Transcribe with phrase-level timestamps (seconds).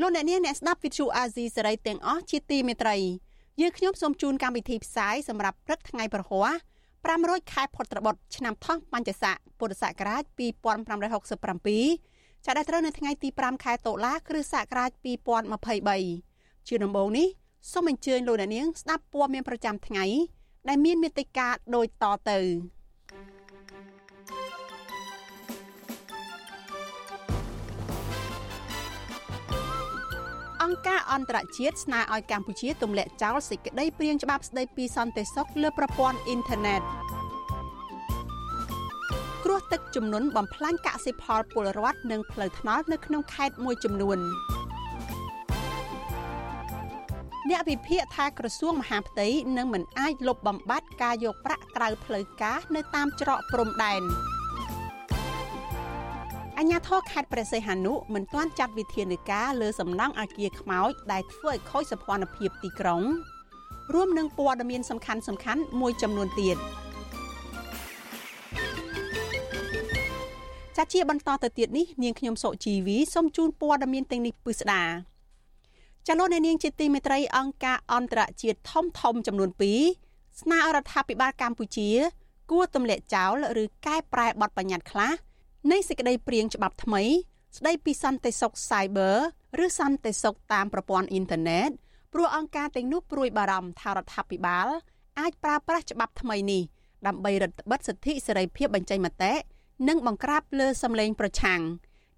[0.00, 2.96] លោកអ្នកនាងអ្នកស្ដាប់ Vuthu Azizi Serai ទាំងអស់ជាទីមេត្រី
[3.60, 6.48] យើងខ្ញុំសូមជូនកម្មវិធីផ្សាយសម្រាប់ព្រឹកថ្ងៃប្រហ័ស
[7.00, 14.90] 500ខែផុតត្របុត្រឆ្នាំថោះបัญចស័កពុរសករាជ2567ចាប់ដល់ត្រូវនៅថ្ងៃទី5ខែតុលាគ្រិស្តសករាជ
[15.98, 17.26] 2023ជាដំបូងនេះ
[17.72, 20.04] សូមអញ្ជើញលោកអ្នកនាងស្ដាប់ព័ត៌មានប្រចាំថ្ងៃ
[20.68, 22.38] ដែលមានមេត្តាដូចតទៅ
[30.68, 36.82] អង្គការអន្តរជាតិស្នើឲ្យកម្ពុជាទម្លាក់ចោលសេចក្តីព្រាងច្បាប់ស្តីពីសន្តិសុខលើប្រព័ន្ធអ៊ីនធឺណិត
[39.44, 44.18] គ្រោះទឹកជំនន់បំផ្លាញកសិផលពលរដ្ឋនិងផ្លូវថ្នល់នៅក្នុងខេត្តមួយចំនួន
[47.48, 54.02] អ្នកវិភាគថាក្រសួងមហាផ្ទៃនឹងមិនអាចលុបបំបាត់ការយកប្រាក់ក្រៅផ្លូវការនៅតាមច្រកព្រំដែន
[56.60, 63.02] អញ្ញាធរខេត្តព្រះសីហនុមិនទាន់ចាត់វិធានការលើសំណង់អគារខ្មោចដែលធ្វើឲ្យខូចសោភ័ណភាពទីក្រុង
[63.94, 66.56] រួមនឹងព័ត៌មានសំខាន់សំខាន់មួយចំនួនទៀត
[70.76, 74.82] ចាជាបន្តទៅទៀតនេះនាងខ្ញុំសុជីវីសូមជូនព័ត៌មានទាំងនេះពិស្ដា
[76.06, 79.50] ចលនានាងជាទីមេត្រីអង្គការអន្តរជាតិធំធំចំនួន
[79.94, 81.88] 2ស្នើឲ្យរដ្ឋាភិបាលកម្ពុជា
[82.50, 85.27] គួរទម្លាក់ចោលឬកែប្រែបទបញ្ញត្តិខ្លះ
[85.70, 87.02] នៃសេចក្តីព្រាងច្បាប់ថ្មី
[87.56, 89.16] ស្តីពីសន្តិសុខ Cyber
[89.64, 91.70] ឬសន្តិសុខតាមប្រព័ន្ធអ៊ីនធឺណិត
[92.12, 94.68] ព្រោះអង្គការទាំងនោះព្រួយបារម្ភថារដ្ឋាភិបាល
[95.20, 96.62] អាចប្រើប្រាស់ច្បាប់ថ្មីនេះ
[97.06, 99.32] ដើម្បីរឹតបន្តឹងសិទ្ធិសេរីភាពបញ្ចេញមតិ
[99.88, 101.60] និងបង្ក្រាបលើសម្លេងប្រឆាំង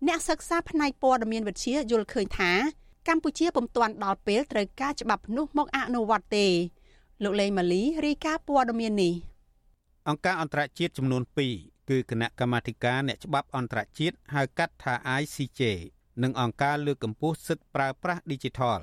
[0.07, 2.53] អ្នកសិក្សាផ្នែកព័ត៌មានវិទ្យាយល់ឃើញថា
[3.09, 6.47] កម្ពុជាពុំទាន់ដល់ពេលត្រូវការច្បាប់នោះមកអនុវត្តទេ
[7.23, 9.15] លោកលេងម៉ាលីរាយការណ៍ព័ត៌មាននេះ
[10.09, 11.23] អង្គការអន្តរជាតិចំនួន
[11.57, 15.61] 2 គឺគណៈកម្មាធិការអ្នកច្បាប់អន្តរជាតិហៅកាត់ថា ICJ
[16.23, 18.81] និងអង្គការលើកកម្ពស់សិទ្ធិប្រើប្រាស់ Digital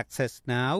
[0.00, 0.76] Access Now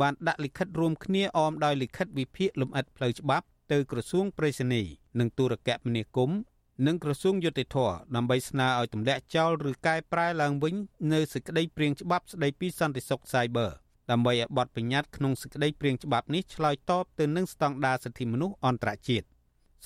[0.00, 4.82] បានដាក់លិខិតរួមគ្នាអមដោយលិខិតវិភាគលម្អិតផ្លូវច្បាប់ទៅក្រសួងប្រៃសណី
[5.20, 6.38] និងទូរគមនាគមន៍
[6.86, 7.76] និងក្រសួងយុតិធធ
[8.14, 10.74] ដើម្បីស្នើឲ្យទម្លាក់ចោលឬកែប្រែឡើងវិញ
[11.12, 13.70] នៅសេចក្តីព្រាងច្បាប់ស្តីពីសន្តិសុខ Cyber
[14.10, 19.26] ដើម្បីឲ្យបទបញ្ញត្តិក្នុងសេចក្តីព្រាងច្បាប់នេះឆ្លើយតបទៅនឹងស្តង់ដារសិទ្ធិមនុស្សអន្តរជាតិ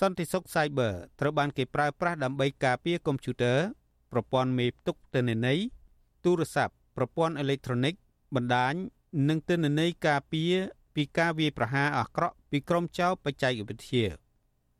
[0.01, 3.59] សន្តិសុខ Cyber ត្រូវបានគេប្រើប្រាស់ដើម្បីការពារកុំព្យូទ័រ
[4.11, 5.59] ប្រព័ន្ធមេផ្ទុកទិន្នន័យ
[6.23, 7.93] ទូរស័ព្ទប្រព័ន្ធអេឡិចត្រូនិក
[8.35, 8.73] បណ្ដាញ
[9.29, 10.53] និងទិន្នន័យការពារ
[10.95, 14.05] ពីការវាយប្រហារអាក្រក់ពីក្រុមចៅបច្ចេកវិទ្យា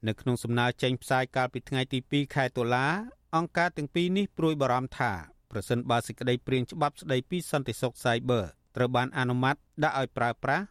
[0.08, 2.88] នៅក្នុងសំណើចេញផ្សាយកាលពីថ្ងៃទី2ខែតុលា
[3.36, 5.12] អង្គការទាំងពីរនេះព្រួយបារម្ភថា
[5.52, 8.44] ប្រសិនបើសេចក្តីព្រាងច្បាប់ស្តីពីសន្តិសុខ Cyber
[8.76, 10.66] ត្រូវបានអនុម័តដាក់ឲ្យប្រើប្រាស់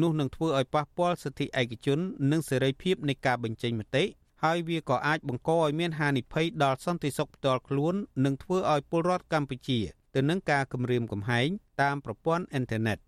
[0.00, 1.98] នោះនឹងធ្វើឲ្យប៉ះពាល់សិទ្ធិឯកជន
[2.30, 4.04] និងសេរីភាពនៃការបញ្ចេញមតិ
[4.44, 9.78] ហើយវាក៏អាចបង្កឲ្យមានហានិភ័យដល់សន្តិសុខផ្ទាល់ខ្លួន និងធ្វើឲ្យពលរដ្ឋកម្ពុជា
[10.14, 11.48] ទៅនឹងការគំរាមកំហែង
[11.82, 12.98] តាមប្រព័ន្ធអ៊ីនធឺណិត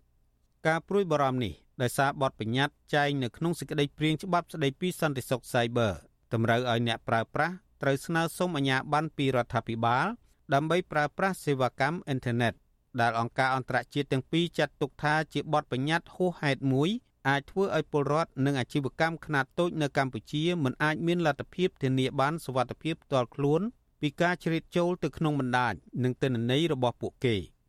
[0.67, 5.93] ការព្រួយបារម្ភនេះដោយសារបទបញ្ញត្តិចែងនៅក្នុងសេចក្តីព្រាងច្បាប់ស្តីពីសន្តិសុខ Cyber
[6.33, 10.05] តម្រូវឲ្យអ្នកប្រើប្រាស់ត្រូវស្នើសុំអាជ្ញាប័ណ្ណពីរដ្ឋាភិបាល
[10.53, 12.53] ដើម្បីប្រើប្រាស់សេវាកម្មអ៊ីនធឺណិត
[13.01, 16.89] ដែលអង្គការអន្តរជាតិទាំងពីរចាត់ទុកថាជាបទបញ្ញត្តិហួសហេតុមួយ
[17.27, 23.61] អាចធ្វើឲ្យពលរដ្ឋនិងអាជីវកម្មខ្នាតតូចនៅកម្ពុជាមិនអាចមានលទ្ធភាពធានាបានសុវត្ថិភាពផ្ទាល់ខ្លួន
[24.01, 25.73] ពីការជ្រៀតចូលទៅក្នុងបណ្ដាញ
[26.03, 27.37] និងទិន្នន័យរបស់ពួកគេ។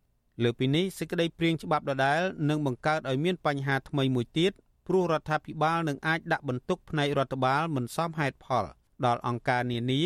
[0.42, 2.20] លើពីនេះសេចក្តីព្រាងច្បាប់ដដែល
[2.50, 4.52] នឹងបង្កើតឲ្យមានបញ្ហាថ្មីមួយទៀត
[4.86, 8.64] ព្រោះរដ្ឋាភិបាលនឹងអាចដាក់បន្ទុកផ្នែករដ្ឋបាលមិនសមហេតុផល
[9.06, 10.02] ដល់អង្គការនានា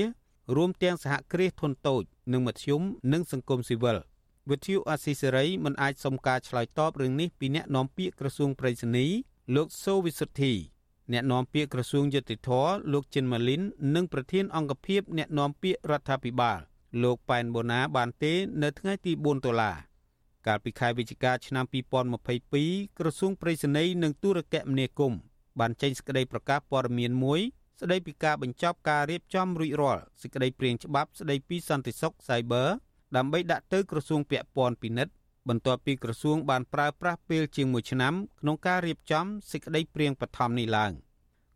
[0.57, 2.03] រួមទាំងសហគ្រាសធុនតូច
[2.33, 3.97] និងមធ្យមនិងសង្គមស៊ីវិល
[4.51, 9.07] វិទ្យុអាស៊ីសេរីមិនអាចសុំការឆ្លើយតបរឿងនេះពីអ្នកនាំពាក្យក្រសួងប្រៃសណី
[9.57, 10.53] លោកសូវិសុទ្ធី
[11.13, 12.51] អ្នកនាំពាក្យក្រសួងយុតិធធ
[12.93, 13.63] លោកចិនម៉ាលីន
[13.95, 16.59] និងប្រធានអង្គភិបអ្នកនាំពាក្យរដ្ឋាភិបាល
[17.03, 18.33] លោកប៉ែនបូណាបានទេ
[18.63, 19.77] នៅថ្ងៃទី4ដុល្លារ
[20.47, 21.65] កាលពីខែវិច្ឆិកាឆ្នាំ
[22.31, 25.21] 2022ក្រសួងប្រៃសណីនិងទូរគមនាគមន៍
[25.61, 27.41] បានចេញសេចក្តីប្រកាសព័ត៌មានមួយ
[27.81, 32.69] ស្តីពីការបញ្ចប់ការរៀបចំរួចរាល់សេចក្តីព្រាងច្បាប់ស្តីពីសន្តិសុខ Cyber
[33.18, 35.14] ដើម្បីដាក់ទៅក្រសួងពាក់ព័ន្ធពិនិត្យ
[35.48, 40.92] បន្ទាប់ពីក្រសួងបានប្រើប្រាស់ពេលជាង1ឆ្នាំក្នុងការរៀបចំសេចក្តីព្រាងបឋមនេះឡើង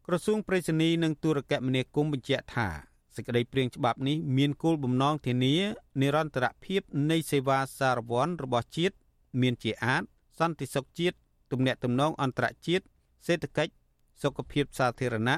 [0.08, 5.56] ក្រសួងប្រៃសណីនិងទូរគមនាគមន៍បញ្ជាក់ថាស សេចក្តីព្រាងច្បាប់នេះមានគោលបំណងធានា
[6.02, 6.82] និរន្តរភាព
[7.12, 8.96] នៃសេវាសារវ័នរបស់ជាតិ
[9.42, 10.04] មានជាអាច
[10.40, 11.18] សន្តិសុខជាតិ
[11.52, 12.86] ទំនាក់ទំនងអន្តរជាតិ
[13.28, 13.74] សេដ្ឋកិច្ច
[14.22, 15.38] សុខភាពសាធារណៈ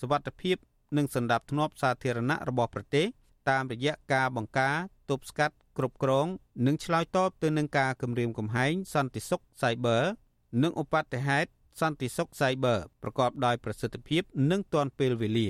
[0.00, 0.56] សวัสดิភាព
[0.96, 3.06] និងសន្តិភាពសាធារណៈរបស់ប្រទេស
[3.49, 4.77] តាមរយៈការបង្ការ
[5.09, 6.27] ទប់ស្កាត់គ្រប់គ្រង
[6.65, 10.03] និងឆ្លើយតបទៅនឹងការគំរាមកំហែងសន្តិសុខ Cyber
[10.63, 11.49] និងឧបទ្ទហេតុ
[11.81, 15.49] សន្តិសុខ Cyber ប្រកបដោយប្រសិទ្ធភាព និងទាន់ពេលវេលា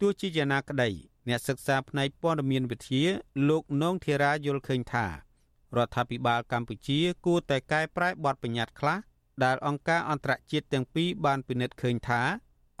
[0.00, 0.90] ទោះជាយ៉ាងណាក្តី
[1.28, 3.04] អ្នកសិក្សាផ្នែកព័ត៌មានវិទ្យា
[3.48, 8.98] លោកនងធីរាយល់ឃើញថារដ្ឋាភិបាលកម្ពុជាគួរតែកែប្រែបទបញ្ញត្តិខ្លះ
[9.44, 12.22] ដែលអង្គការអន្តរជាតិទាំងពីរបានពិនិត្យឃើញថា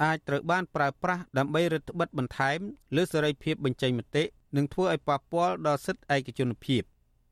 [0.02, 2.58] អាចត្រូវបានប្រើប្រាស់ដើម្បីរឹតបន្តឹងបន្ថែម
[2.96, 4.24] លើសេរីភាពបញ្ចេញមតិ
[4.56, 6.82] និងធ្វើឲ្យប៉ះពាល់ដល់សិទ្ធិឯកជនភាព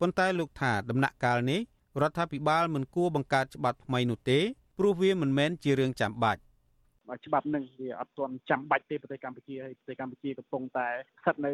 [0.00, 1.60] ប៉ុន្តែលោកថាដំណាក់កាលនេះ
[2.00, 4.38] រដ្ឋាភិបាលមិនគួរបង្កើតច្បាប់ថ្មីនោះទេ
[4.78, 6.40] ព្រោះវាមិនមែនជារឿងចាំបាច់
[7.26, 10.88] ច្បាប់នឹងវាអត់ទាន់ចាំបាច់ទេប្រទេសកម្ពុជាហើយប្រទេសកម្ពុជាកំពុងតែ
[11.20, 11.52] ស្ថិតនៅ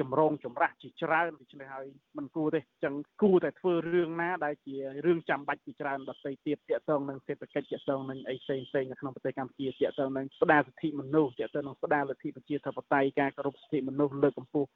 [0.00, 1.86] ចម្រងចម្រាស់ជាច្រើនដូច្នេះហើយ
[2.18, 14.68] មិនគួរទេអញ្ចឹងគួរតែធ្វើរឿងណាដែលជារឿងចាំបាច់ជាច្រើនដទៃទៀតទាក់ទងនឹងសេដ្ឋកិច្ចទាក់ទងនឹងអីផ្សេងផ្សេងនៅក្នុងប្រទេសកម្ពុជាទាក់ទងនឹងស្ដារសិទ្ធិមនុស្សទាក់ទងនឹងស្ដារលទ្ធិប្រជាធិបតេយ្យការគោរពសិទ្ធិមនុស្សលើកកម្ពស់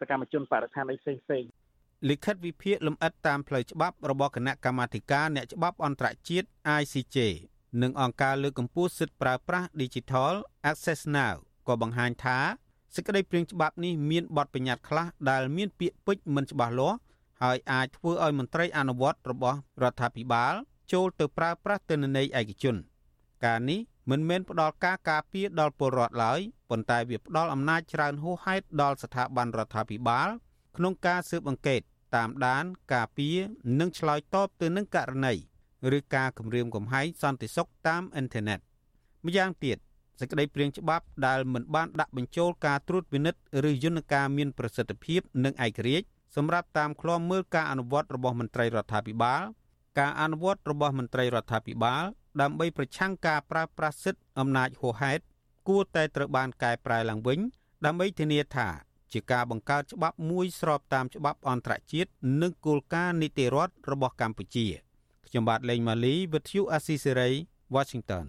[0.00, 1.44] សកម្មជនបរិស្ថានអីផ្សេងផ្សេង
[2.10, 6.48] លិខិតវិភាគលម្អិតតាមផ្លូវច្បាប់របស់គណៈកម្មាធិការអ្នកច្បាប់អន្តរជាតិ
[6.80, 7.18] ICJ
[7.82, 10.34] និងអង្គការលើកកម្ពស់សិទ្ធិប្រើប្រាស់ Digital
[10.70, 11.34] Access Now
[11.66, 12.38] ក៏បង្ហាញថា
[12.94, 16.98] សេចក្តីព្រាងច្បាប់នេះមានបទបញ្ញត្តិខ្លះដែលមានពាក្យពេចន៍មិនច្បាស់លាស់
[17.42, 20.54] ហើយអាចធ្វើឲ្យមន្ត្រីអនុវត្តរបស់រដ្ឋាភិបាល
[20.92, 22.76] ចូលទៅប្រើប្រាស់ទិន្នន័យឯកជន
[23.44, 23.80] ការនេះ
[24.10, 26.40] មិនមែនផ្ដល់ការការពារដល់ពលរដ្ឋឡើយ
[26.70, 30.28] ប៉ុន្តែវាផ្ដល់អំណាចច្រើនហួសហេតុដល់ស្ថាប័នរដ្ឋាភិបាល
[30.76, 31.80] ក្នុងការស៊ើបអង្កេត
[32.16, 33.36] តាមដាន ការពារ
[33.80, 35.34] និងឆ្លើយតបទៅនឹងករណី
[35.96, 38.58] ឬការគំរាមកំហែងសន្តិសុខតាមអ៊ីនធឺណិត
[39.26, 39.78] ម្យ៉ាងទៀត
[40.20, 49.42] សេចក្តីព្រាងច្បាប់ដែលមិនបានដាក់បញ្ចូលការត្រួតពិនិត្យឬយន្តការមានប្រសិទ្ធភាពនិងឯករាជ្យសម្រាប់តាមឃ្លាំមើលការអនុវត្តរបស់មន្ត្រីរដ្ឋាភិបាល
[49.98, 52.04] ការអនុវត្តរបស់មន្ត្រីរដ្ឋាភិបាល
[52.40, 55.22] ដើម្បីប្រឆាំងការប្រើប្រាស់សិទ្ធិអំណាចហួសហេតុ
[55.68, 57.38] គួរតែត្រូវបានកែប្រែឡើងវិញ
[57.84, 58.68] ដើម្បីធានាថា
[59.12, 62.10] ជាការបង្កើតច្បាប់មួយស្របតាមច្បាប់អន្តរជាតិ
[62.42, 64.66] និងគោលការណ៍នីតិរដ្ឋរបស់កម្ពុជា។
[65.34, 67.30] ខ្ញុំបាទលេងម៉ាលីវិទ្យុអាស៊ីសេរី
[67.74, 68.24] Washington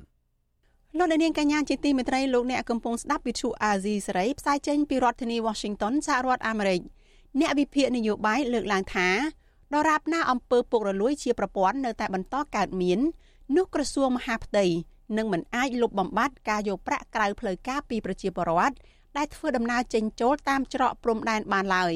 [0.98, 6.81] លោកនាងកញ្ញាជាទីមេត្រីលោកអ្នកកំពុងស្ដាប់វិទ្យុអាស៊ីសេរីផ្សាយចេញពីរដ្ឋធានី Washington សហរដ្ឋអាមេរិក
[7.40, 9.07] អ្នកវិភាគនយោបាយលើកឡើងថា
[9.74, 13.00] ដរាបណាអំពើពុករលួយជាប្រព័ន្ធនៅតែបន្តកើតមាន
[13.56, 14.66] នោះក្រសួងមហាផ្ទៃ
[15.18, 18.75] នឹងមិនអាចលុបបំបាត់ការយកប្រាក់ក្រៅផ្លូវការពីប្រជាពលរដ្ឋ
[19.18, 21.94] ដែលធ្វើដំណើរចេញចូលតាមច្រកព្រំដែនបានឡើយ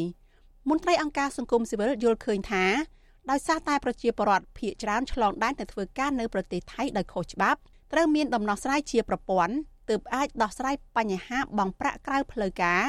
[0.69, 2.65] មន្ត្រីអង្គការសង្គមស៊ីវិលយល់ឃើញថា
[3.29, 7.59] ដោយសារតែប្រជាពលរដ្ឋភៀសច្រើនឆ្លងដែនទៅធ្វើការនៅប្រទេសថៃដោយខុសច្បាប់
[7.93, 9.53] ត្រូវមានដំណោះស្រាយជាប្រព័ន្ធ
[9.89, 12.83] ទើបអាចដោះស្រាយបញ្ហាបង់ប្រាក់ក្រៅផ្លូវការ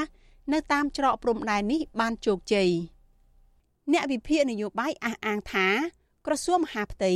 [0.52, 2.70] នៅតាមច្រកព្រំដែននេះបានជោគជ័យ
[3.92, 5.66] អ្នកវិភាគនយោបាយអះអាងថា
[6.26, 7.12] ក្រសួងមហាផ្ទៃ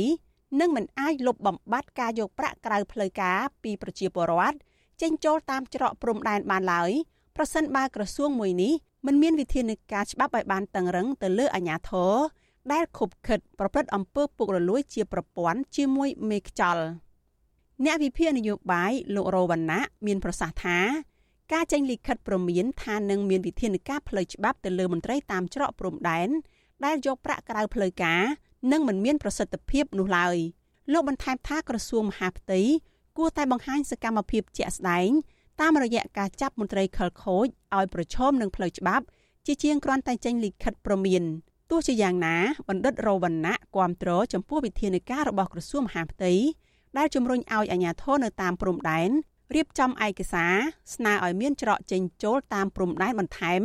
[0.59, 4.57] នឹងមិនអាចលុបបំបាត់ការយកប្រាក់ក្រៅផ្លូវការពីប្រជាពលរដ្ឋ
[5.01, 6.91] ចេញចូលតាមច្រកព្រំដែនបានឡើយ
[7.35, 8.73] ប្រសិនបើក្រសួងមួយនេះ
[9.05, 12.13] មិនមានវិធានការច្បាប់ឲ្យបានតឹងរឹងទៅលើអាជ្ញាធរ
[12.73, 16.77] ដែលខុបខិតប្រព្រឹត្តអំពើពុករលួយជាប្រព័ន្ធជាមួយមេខ្ចល
[17.85, 20.79] អ្នកវិភាគនយោបាយលោករវណ្ណៈមានប្រសាសន៍ថា
[21.53, 26.29] ការចេញលិខិតព្រមានថានឹងមានវិធានការផ្លូវច្បាប់ទៅលើមន្ត្រីតាមច្រកព្រំដែន
[26.85, 28.21] ដែលយកប្រាក់ក្រៅផ្លូវការ
[28.71, 30.35] នឹងមិនមានប្រសិទ្ធភាពនោះឡើយ
[30.91, 32.61] លោកបន្ថែមថាក្រសួងមហាផ្ទៃ
[33.17, 35.09] គួរតែបង្ហាញសកម្មភាពជាក់ស្ដែង
[35.61, 39.05] តាមរយៈការចាប់មន្ត្រីខលខូចឲ្យប្រឈមនឹងផ្លូវច្បាប់
[39.45, 41.23] ជាជាងគ្រាន់តែចេញលិខិតព្រមាន
[41.69, 42.37] ទោះជាយ៉ាងណា
[42.69, 46.33] បណ្ឌិតរវណ្ណៈគាំទ្រចំពោះវិធានការរបស់ក្រសួងមហាផ្ទៃ
[46.97, 49.09] ដែលជំរុញឲ្យអាជ្ញាធរនៅតាមព្រំដែន
[49.55, 50.53] រៀបចំឯកសារ
[50.93, 53.61] ស្នើឲ្យមានច្រកចេញចូលតាមព្រំដែនបន្ថែម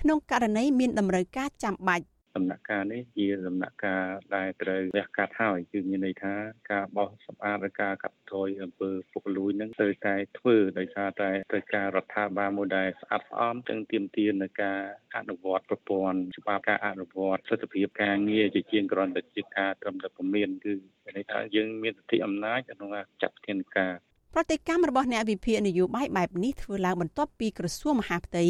[0.00, 2.04] ក្នុងករណីមានតម្រូវការចាំបាច់
[2.36, 6.34] ដំណាក់កាលនេះជាដំណាក់កាលដែលត្រូវវះកាត់ហើយគឺមានន័យថា
[6.70, 14.80] ការបោះសម្អាតឬការកាត់បន្ថយអំពើពុករលួយនឹងត្រូវតែធ្វើដោយសារតែត្រូវការរដ្ឋាភិបាលមួយដែលស្អាតស្អំទាំងទាមទារនៅការ
[15.16, 20.74] អនុវត្តប្រព័ន្ធច្បាប់ការអនុវត្តសិទ្ធិភាពការងារជាជាងគ្រាន់តែជាការត្រឹមតែពមៀនគឺ
[21.04, 23.94] មានន័យថាយើងមានសិទ្ធិអំណាចក្នុងការចាត់ធានការ
[24.34, 28.44] ប្រតិកម្មរបស់អ្នកវិភាគនយោបាយបែបនេះធ្វើឡើងបន្ទាប់ពីក្រសួងមហាផ្ទៃ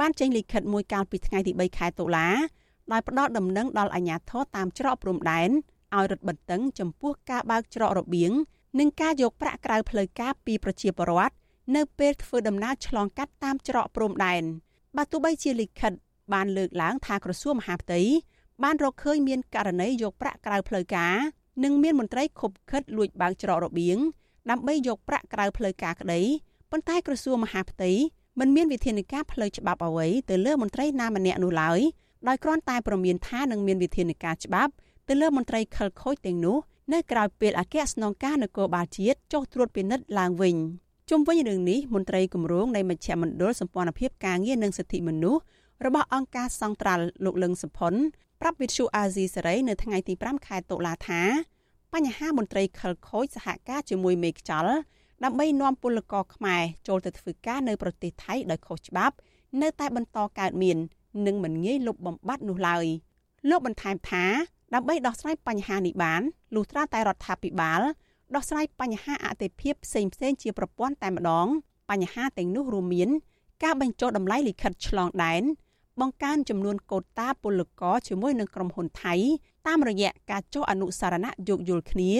[0.00, 2.28] បានចេញលិខិតមួយកាលពីថ្ងៃទី3ខែតុលា
[2.92, 5.50] ដោយផ្ដល់ដំណឹងដល់អាជ្ញាធរតាមច្រកព្រំដែន
[5.94, 8.32] ឲ្យរឹតបន្តឹងចំពោះការបើកច្រករបៀង
[8.78, 11.34] និងការយកប្រាក់ក្រៅផ្លូវការពីប្រជាពលរដ្ឋ
[11.76, 14.42] នៅពេលធ្វើដំណើរឆ្លងកាត់តាមច្រកព្រំដែន
[14.96, 15.92] បើទោះបីជាលិខិត
[16.34, 18.00] បានលើកឡើងថាក្រសួងមហាផ្ទៃ
[18.62, 21.14] បានរកឃើញមានករណីយកប្រាក់ក្រៅផ្លូវការ
[21.64, 23.98] និងមានមន្ត្រីខុបខិតលួចបើកច្រករបៀង
[24.50, 26.20] ដើម្បីយកប្រាក់ក្រៅផ្លូវការក្តី
[26.70, 27.90] ប៉ុន្តែក្រសួងមហាផ្ទៃ
[28.40, 31.80] មិនមានវិធានការផ្លូវច្បាប់អ្វីទៅលើមន្ត្រីណាម្នាក់នោះឡើយ
[32.28, 34.72] ដោយគ្រាន់តែប្រមានថានឹងមានវិធានការច្បាប់
[35.08, 36.56] ទៅលើមន្ត្រីខិលខូចទាំងនោះ
[36.92, 40.56] នៅក្រៅពេលអគ្គស្នងការនគរបាលជាតិចុះត្រួតពិនិត្យឡើងវិញ
[41.10, 45.42] ជុំវិញរឿងនេះមន្ត្រីគម្រោងនៃមជ្ឈមណ្ឌលសម្ព័ន្ធភាពការងារនិងសិទ្ធិមនុស្ស
[45.84, 47.94] របស់អង្គការសង្ត្រាល់លោកលឹងសុផុន
[48.40, 51.22] ប្រាប់វិទ្យុអាស៊ីសេរីនៅថ្ងៃទី5ខែតុលាថា
[51.94, 54.66] បញ្ហាមន្ត្រីខិលខូចសហការជាមួយមេខ្ចល
[55.24, 59.14] ដើម្បីនាំពលករខ្មែរចូលទៅធ្វើការនៅប្រទេសថៃដោយខុសច្បាប់
[59.62, 60.78] នៅតែបន្តកើតមាន
[61.26, 62.86] និងមិនងាយលុបបំបាត់នោះឡើយ
[63.50, 64.24] លោកបន្ថែមថា
[64.74, 66.22] ដើម្បីដោះស្រាយបញ្ហានេះបាន
[66.54, 67.80] លុះត្រាតែរដ្ឋាភិបាល
[68.34, 71.46] ដោះស្រាយបញ្ហាអតិភិបផ្សេងផ្សេងជាប្រព័ន្ធតែម្ដង
[71.90, 73.08] បញ្ហាទាំងនោះរួមមាន
[73.64, 75.42] ការបញ្ចុះតម្លៃលិខិតឆ្លងដែន
[76.00, 79.14] បង្កើនចំនួនកូតាពលករជាមួយនឹងក្រុមហ៊ុនថៃ
[79.66, 82.12] តាមរយៈការចុះអនុសារណៈយោគយល់គ្នា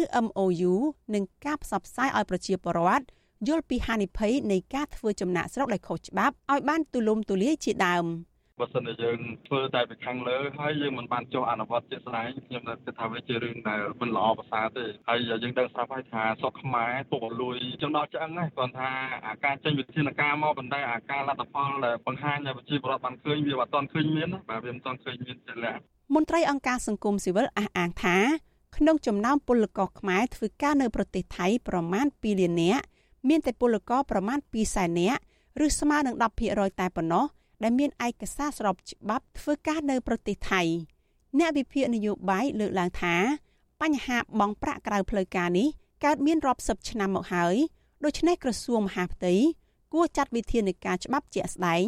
[0.00, 0.72] ឬ MOU
[1.14, 3.04] និងការផ្សព្វផ្សាយឲ្យប្រជាពលរដ្ឋ
[3.48, 8.04] យល់ពីហានិភ័យនៃការធ្វើចំណាក់ស្រុកដោយខុសច្បាប់ឲ្យបានទូលំទូលាយជាដើម
[8.60, 18.90] បើសិនជាយើងធ្វើតែពីខាងលើហើយយើងមិនបានចុះអនុវត្តជាក់ស្ដែងខ្ញុំគិតថាវាជារឿងដែលមិនល្អប្រសើរទេហើយយើងដឹងស្រាប់ហើយថាសុកខ្មែរពុកលួយចឹងដល់ឆ្អឹងហ្នឹងគាត់ថា
[19.26, 25.80] អាការចេញវិធានការមកប៉ុន្តែអាការលទ្ធផលដែលបង្ហាញឲ្យប្រជាពលរដ្ឋបានឃើញវាមិនទាន់ឃើញមានបាទវាមិនទាន់ឃើញមានជាក់លាក់
[26.14, 28.16] មន្ត្រីអង្គការសង្គមស៊ីវិលអះអាងថា
[28.76, 32.84] ក្នុងចំណោមពលករខ្មែរធ្វើការនៅប្រទេសថៃប្រមាណ2លាននាក់
[33.28, 35.20] មានតែពលករប្រមាណ2សែននាក់
[35.66, 36.14] ឬស្មើនឹង
[36.48, 37.24] 10%តែប៉ុណ្ណោះ
[37.62, 40.62] ដែលមានឯកសារស្របច្បាប់ធ្វើការនៅប្រទេសថៃ
[41.38, 43.14] អ្នកវិភាគនយោបាយលើកឡើងថា
[43.82, 45.68] បញ្ហាបង់ប្រាក់ក្រៅផ្លូវការនេះ
[46.04, 47.54] កើតមានរាប់សិបឆ្នាំមកហើយ
[48.04, 49.34] ដូច្នេះក្រសួងមហាផ្ទៃ
[49.92, 51.86] គួរចាត់វិធានការច្បាប់ជាក់ស្ដែង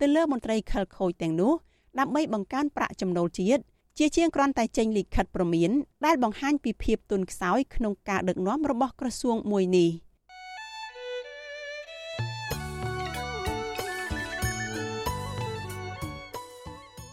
[0.00, 1.52] ទៅលើមន្ត្រីខិលខូចទាំងនោះ
[1.98, 3.62] ដើម្បីបង្កើនប្រាក់ចំណូលជាតិ
[3.98, 5.70] ជាជាងគ្រាន់តែចេញលិខិតព្រមាន
[6.06, 9.90] ដែលបង្ហាញពីភាពទន់ខ្សោយក្នុងការដឹកនាំរបស់ក្រសួងមួយនេះ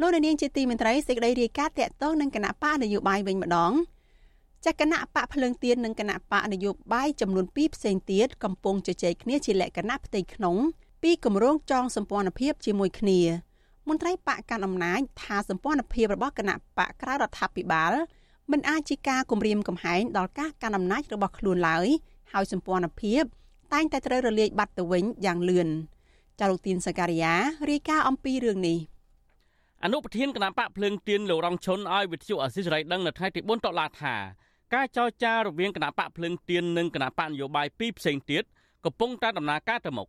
[0.00, 3.72] លោកអ្នកនាងជាទីមេត្រីសេចក្តីរាយការណ៍តាក់ទងនឹងគណៈបកនយោបាយវិញម្ដង
[4.64, 10.56] ចាគណៈបកភ្លើងទៀននិងគណៈបកនយោបាយចំនួន2ផ្សេងទៀតកំពុងជជែកគ្នាជាលក្ខណៈផ្ទៃក្នុង
[11.02, 13.20] ពីគម្រោងចងសម្ព័ន្ធភាពជាមួយគ្នា
[13.88, 17.92] មន្ត្រីបកកាន់អំណាចថាសម្ព័ន្ធភាពរបស់គណៈបកក្រៅរដ្ឋាភិបាល
[18.50, 21.88] មិនអាចជាការគំរាមកំហែងដល់ការកាន់អំណាចរបស់ខ្លួនឡើយ
[22.32, 23.22] ហើយសម្ព័ន្ធភាព
[23.72, 25.68] តែងតែត្រូវរលាយបាត់ទៅវិញយ៉ាងលឿន
[26.40, 27.34] ចាលោកទីនសការីយ៉ា
[27.70, 28.78] រាយការណ៍អំពីរឿងនេះ
[29.84, 34.14] អនុប្រធានគណៈបកភ្លើងទៀនលោករងឈុនឲ្យវិទ្យុអសិរ័យដឹងនៅថ្ងៃទី4តុលាថា
[34.74, 38.42] ការចរចារវាងគណៈបកភ្លើងទៀននិងគណៈបកនយោបាយពីរផ្សេងទៀត
[38.84, 40.08] កំពុងតែដំណើរការទៅមុខ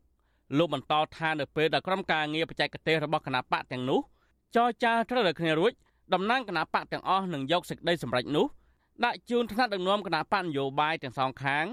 [0.57, 3.99] លោកបន្តថានៅពេលដែលក្រុមការងារបច្ចេកទេសរបស់គណៈបកទាំងនោះ
[4.55, 5.71] ចរចាត្រូវតែគ្នារួច
[6.13, 8.45] តំណាងគណៈបកទាំងអស់នឹងយកសេចក្តីសម្រេចនោះ
[9.05, 11.65] ដាក់ជូនថ្នាក់ដឹកនាំគណៈបកនយោបាយទាំងសងខាង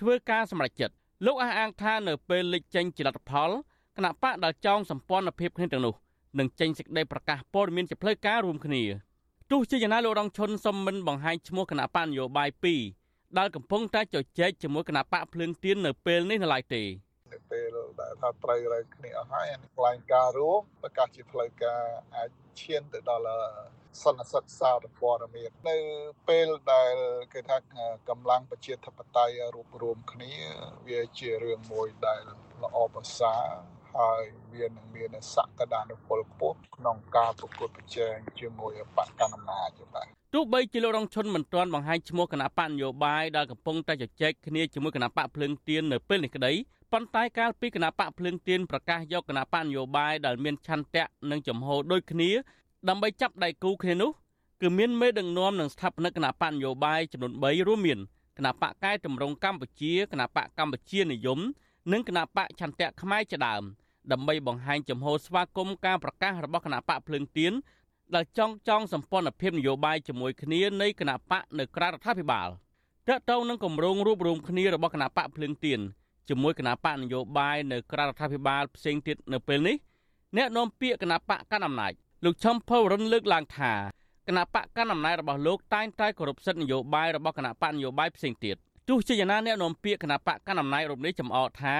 [0.00, 0.94] ធ្វើការសម្រេចចិត្ត
[1.26, 3.50] លោកអះអាងថានៅពេលលេចចេញជាលទ្ធផល
[3.96, 5.94] គណៈបកដែលចងសម្ព័ន្ធភាពគ្នាទាំងនោះ
[6.38, 8.82] នឹងចេញសេចក្តីប្រកាសព័ត៌មានជាផ្លូវការរួមគ្នា
[9.50, 12.50] ទោះជាយ៉ាងណាលោករងឈុនសុំមិនបង្ហាញឈ្មោះគណៈបកនយោបាយ
[12.94, 16.82] 2ដែលកំពុងតែជជែកជាមួយគណៈបកភ្លើងទៀននៅពេលនេះនៅឡើយទេ
[17.32, 21.82] នៅពេលដែលថាត្រូវរើគ្នាអស់ហើយអានេះខ្លែងការរួមប្រកាសជាផ្លូវការ
[22.16, 22.30] អាច
[22.62, 23.36] ឈានទៅដល់
[24.02, 25.76] សន្និសិទសារព័ត៌មាននៅ
[26.28, 26.94] ពេលដែល
[27.32, 27.56] គេថា
[28.08, 30.32] កម្លាំងប្រជាធិបតេយ្យរួបរวมគ្នា
[30.88, 32.22] វាជារឿងមួយដែល
[32.62, 33.46] ល្អប្រសើរ
[33.96, 34.22] ហើយ
[34.54, 46.52] វានឹងមានសក្តានុពលខ្ពស់ក្នុងការប្រកួតប្រជែងជាមួយបកកណ្ដាលអំណាចបាទទោះបីជាលោករងឈុនមិនទាន់បង្ហាញឈ្មោះគណៈបកនយោបាយដែលកំពុងតែជជែកគ្នាជាមួយគណៈបកភ្លើងទៀននៅពេលនេះក្តី
[46.92, 52.30] ប៉ុន្តែកាលពីគណៈបកភ្លើងទៀនប្រកាសយកគណៈបកនយោបាយដែលមានឆន្ទៈនិងចំហដូចគ្នា
[52.88, 54.10] ដើម្បីចាប់ដៃគូគ្នានោះ
[54.62, 57.98] គឺមានមេដឹកនាំនិងស្ថាបនិកគណៈបកនយោបាយចំនួន3រួមមាន
[58.38, 61.40] គណៈបកកែតម្រង់កម្ពុជាគណៈបកកម្ពុជានិយម
[61.92, 63.62] និងគណៈបកឆន្ទៈខ្មែរជាដើម
[64.12, 67.52] ដើម្បីបង្ហាញចំហស្វាគមន៍ការប្រកាសរបស់គណៈបកភ្លើងទៀន
[68.14, 72.48] ដែលចង់ចង់សម្ព័ន្ធភាពនយោបាយជាមួយគ្នានៃគណៈបកនៅក្រៅរដ្ឋាភិបាល
[73.08, 75.80] តើតើនឹងគម្រោងរួបរวมគ្នារបស់គណៈបកភ្លើងទៀន
[76.28, 79.76] ជាមួយគណៈបកនយោបាយនៅក្រៅរដ្ឋាភិបាលផ្សេងទៀតនៅពេលនេះ
[80.36, 81.92] អ្នកនាំពាក្យគណៈបកកណ្ដាលអំណាច
[82.24, 83.72] លោកឈឹមផៅរិនលើកឡើងថា
[84.28, 88.56] គណៈបកកណ្ដាលអំណាចរបស់លោកតែងតែគោរពសិទ្ធិនយោបាយរបស់គណៈបកនយោបាយផ្សេងទៀត
[88.88, 91.76] ទោះជាយ៉ាងណាអ្នកនាំពាក្យគណៈបកកណ្ដាលអំណាចរូបនេះចំអកថា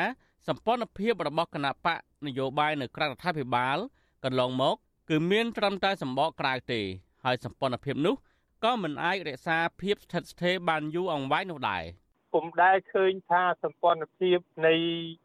[0.48, 3.78] សម្ព័ន្ធភាពរបស់គណៈបកនយោបាយនៅក្រៅរដ្ឋាភិបាល
[4.24, 4.76] កន្លងមក
[5.10, 6.80] គឺមានត្រឹមតែសម្បកក្រៅទេ
[7.24, 8.14] ហើយសម្ព័ន្ធភាពនោះ
[8.64, 11.84] ក៏មិនអាចរក្សាភាពស្ថិតស្ថេរបានយូរអង្វែងនោះដែរ
[12.32, 14.74] ពុំដែលឃើញថាសម្ព័ន្ធភាពនៃ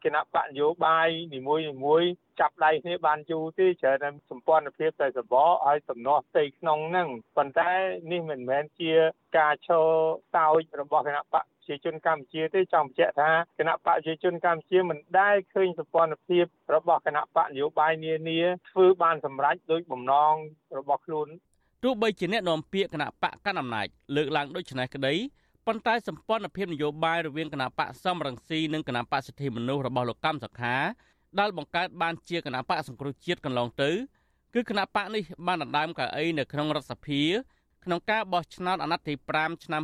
[0.04, 2.04] គណៈបកនយោបាយនីមួយមួយ
[2.40, 7.72] ចាប់ដៃគ្នាបានយូរទេច្រើនតែសម្ព័ន្ធភាពតែសបឲ្យសំណោះផ្ទៃក្នុងហ្នឹងប៉ុន្តែ
[8.12, 8.94] នេះមិនមែនជា
[9.38, 9.88] ការឈរ
[10.38, 16.46] តោចរបស់គណៈបកប្រជាជនកម្ពុជាទេចង់បញ្ជាក់ថាគណៈបកប្រជាជនកម្ពុជាមិនដែលឃើញសម្ព័ន្ធភាព
[16.76, 18.40] របស់គណៈបកនយោបាយនានា
[18.72, 20.34] ធ្វើបានសម្រេចដោយបំណង
[20.78, 21.28] របស់ខ្លួន
[21.84, 25.14] ទោះបីជាអ្នកនាំពាក្យគណៈបកកណ្ដាលអំណាចលើកឡើងដូចនេះក្តី
[25.68, 30.76] ប៉ុន្តែសម្ព័ន្ធភាពនយោបាយរវាងគណៈបកសំរងស៊ីនិងគណៈបកសិទ្ធិមនុស្សរបស់លោកកម្មសខា
[31.40, 33.92] ដែលបង្កើតបានជាគណៈបកសង្គ្រោះជាតិកន្លងទៅ
[34.54, 37.22] គឺគណៈបកនេះបានដណ្ដើមកៅអីនៅក្នុងរដ្ឋសភា
[37.84, 39.82] ក្នុងការបោះឆ្នោតអាណត្តិទី5ឆ្នាំ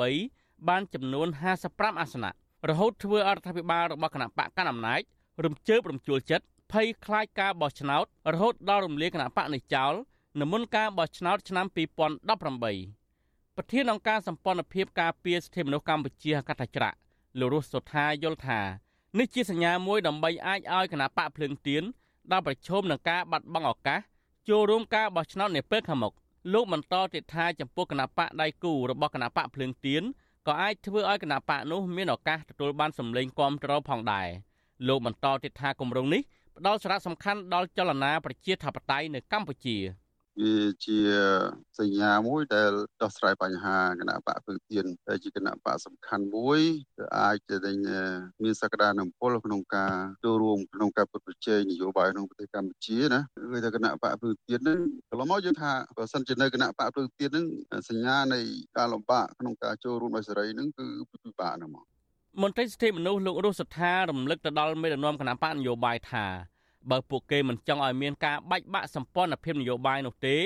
[0.00, 1.28] 2013បានចំនួន
[1.64, 2.30] 55អាសនៈ
[2.68, 5.00] រហូតធ្វើអរដ្ឋាភិបាលរបស់គណៈបកកណ្ដាលអំណាច
[5.44, 9.94] រំជើបរំជួលចិត្តភ័យខ្លាចការបោះឆ្នោតរហូតដល់រំលាយគណៈបកនេះចោល
[10.40, 13.05] នៅមុនការបោះឆ្នោតឆ្នាំ2018
[13.58, 16.96] ប្រធានអង្គការសម្ព័ន្ធភាពការពារសិទ្ធិមនុស្សកម្ពុជាកថាច្រាក់
[17.38, 18.60] លោករស់សុថាយល់ថា
[19.18, 21.82] នេះជាសញ្ញាមួយដើម្បីអាចឲ្យគណៈបកភ្លើងទៀន
[22.32, 24.00] ដល់ប្រឈមនឹងការបាត់បង់ឱកាស
[24.48, 26.12] ចូលរួមការបោះឆ្នោតនាពេលខាងមុខ
[26.52, 30.02] លោកបន្តទៀតថាចំពោះគណៈបកដៃគូរបស់គណៈបកភ្លើងទៀន
[30.46, 34.28] ក៏អាចធ្វើឲ្យគណៈបកនោះមានឱកាសទទួលបានសម្លេងគាំទ្រផងដែរ
[34.88, 36.22] លោកបន្តទៀតថាគម្រោងនេះ
[36.56, 39.76] ផ្ដល់សារៈសំខាន់ដល់ចលនាប្រជាធិបតេយ្យនៅកម្ពុជា
[40.40, 40.98] វាជា
[41.78, 42.72] សញ្ញាមួយដែល
[43.02, 46.60] ដោះស្រាយបញ្ហាគណៈបកពឹងទៀនដែលជាគណៈបកសំខាន់មួយ
[46.98, 47.56] ដែលអាចจะ
[48.42, 49.94] មានសក្តានុពលក្នុងការ
[50.24, 53.20] ចូលរួមក្នុងការពុតប្រជែងនយោបាយក្នុងប្រទេសកម្ពុជាណា
[53.52, 54.78] គឺថាគណៈបកពឹងទៀនហ្នឹង
[55.10, 57.46] កន្លងមកយើងថាបើសិនជានៅគណៈបកពឹងទៀនហ្នឹង
[57.88, 58.40] សញ្ញានៃ
[58.76, 61.84] ការលំបាកក្នុងការចូលរួមដោយសេរីហ្នឹងគឺពិបាកណាស់មក
[62.42, 66.26] មន្ត្រីសិទ្ធិមនុស្សលោករស់សថារំលឹកទៅដល់មេដឹកនាំគណៈបកនយោបាយថា
[66.90, 70.36] បើពួកគេមិនចង់ឲ្យមានការបែកបាក់សម្ព័ន្ធភាពនយោបាយនោះទេ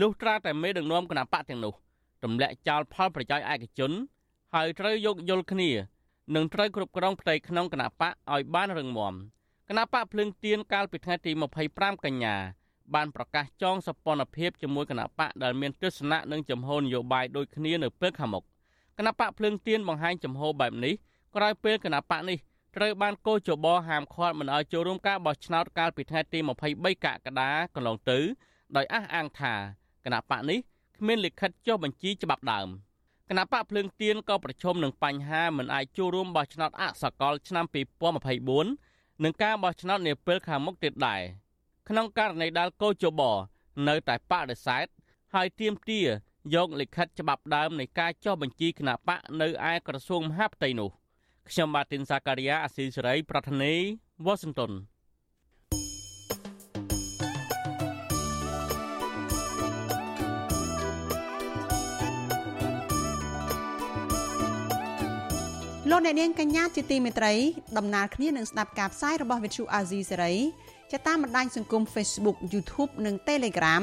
[0.00, 1.74] លុះត្រាតែមេដឹកនាំគណៈបកទាំងនោះ
[2.22, 3.92] ទម្លាក់ចោលផលប្រយោជន៍ឯកជន
[4.54, 5.70] ហើយត្រូវយកយល់គ្នា
[6.34, 9.14] និងត្រូវគ្រប់គ្រងផ្ទៃក្នុងគណៈបកឲ្យបានរឹងមាំ
[9.68, 11.30] គណៈបកភ្លើងទៀនកាលពីថ្ងៃទី
[11.68, 12.36] 25កញ្ញា
[12.94, 18.42] បានប្រកាសចងសម្ព័ន្ធភាពជាមួយគណៈបកដែលមានទស្សនៈនិងចំហនយោបាយដូចគ្នានៅពេលខាងមុខ
[18.98, 20.94] គណៈបកភ្លើងទៀនបង្ហាញចំហបែបនេះ
[21.36, 22.38] ក្រោយពេលគណៈបកនេះ
[22.76, 26.38] ត្រូវបានកោជបហាមឃាត់មិនឲ្យចូលរួមការបោះឆ្នោតកាលពីថ្ងៃទី
[26.72, 28.18] 23កក្កដាកន្លងទៅ
[28.76, 29.54] ដោយអះអាងថា
[30.04, 30.58] គណៈបកនេះ
[30.98, 32.68] គ្មានលិខិតចុះបញ្ជីច្បាប់ដើម
[33.28, 37.64] គណៈបកភ្លើងទៀនក៏ប្រឈមនឹងបញ្ហាមិនអាចចូលរួមបោះឆ្នោតអសកលឆ្នាំ
[38.44, 41.22] 2024និងការបោះឆ្នោតនាពេលខាងមុខទៀតដែរ
[41.88, 43.20] ក្នុងករណីដែលកោជប
[43.88, 44.86] នៅតែបដិសេធ
[45.34, 46.06] ហើយទាមទារ
[46.54, 50.90] យកលិខិតច្បាប់ដើមនៃការចុះបញ្ជីគណៈបកនៅឯក្រសួងមហាផ្ទៃនោះ
[51.50, 53.74] ខ្ញុំបាទទីនសាការីយ៉ាអស៊ីសេរី ប្រធានី
[54.24, 54.72] វ៉ាស៊ីនតោន
[65.90, 67.34] លោកអ្នកនាងកញ្ញាជាទីមេត្រី
[67.78, 70.34] ដំណើរគ្នានឹងស្ដាប់ការផ្សាយរបស់វិទ្យុអាស៊ីសេរី
[70.90, 73.82] ជាតាមបណ្ដាញសង្គម Facebook YouTube និង Telegram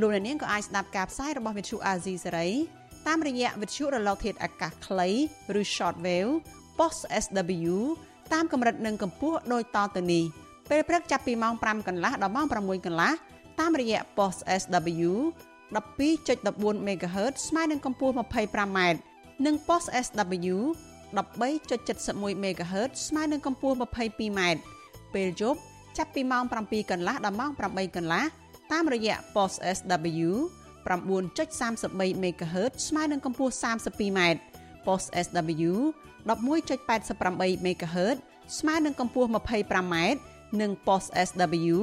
[0.00, 2.48] លោកអ្នកនាងក៏អាចស្ដាប់ការផ្សាយរបស់វិទ្យុអាស៊ីសេរី
[3.06, 5.08] តាមរយៈវិទ្យុរលកធាតុអាកាសខ្លី
[5.60, 6.32] ឬ Shortwave
[6.78, 7.74] post SW
[8.32, 10.24] តាមកម្រិតនិងកម្ពស់ដូចតទៅនេះ
[10.70, 13.12] ពេលព្រឹកចាប់ពីម៉ោង5កន្លះដល់ម៉ោង6កន្លះ
[13.60, 15.10] តាមរយៈ post SW
[15.74, 18.78] 12.14 MHz ស្មើនឹងកម្ពស់ 25m
[19.46, 20.56] និង post SW
[21.16, 24.40] 13.71 MHz ស្មើនឹងកម្ពស់ 22m
[25.14, 25.60] ពេលយប់
[25.98, 28.24] ចាប់ពីម៉ោង7កន្លះដល់ម៉ោង8កន្លះ
[28.72, 30.30] តាមរយៈ post SW
[30.88, 34.20] 9.33 MHz ស្មើនឹងកម្ពស់ 32m
[34.86, 35.72] post SW
[36.26, 38.16] 11.88 MHz
[38.58, 39.94] ស្មើនឹងកម្ពស់ 25m
[40.60, 41.76] និង post SW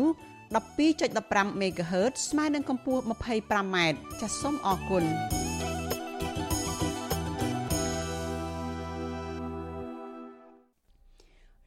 [0.55, 3.77] 12.15 MHz ស្មើនឹងកម្ពស់ 25m
[4.21, 5.03] ចាសសូមអរគុណ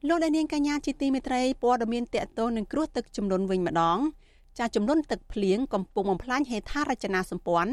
[0.09, 3.99] លោកដានៀងកញ្ញាជាទីមេត្រីព័ត៌មានតកតនឹងគ្រោះទឹកចំនួនវិញម្ដង
[4.59, 7.73] ចាចំនួនទឹកភ្លៀងកំពុងបំផ្លាញហេដ្ឋារចនាសម្ព័ន្ធ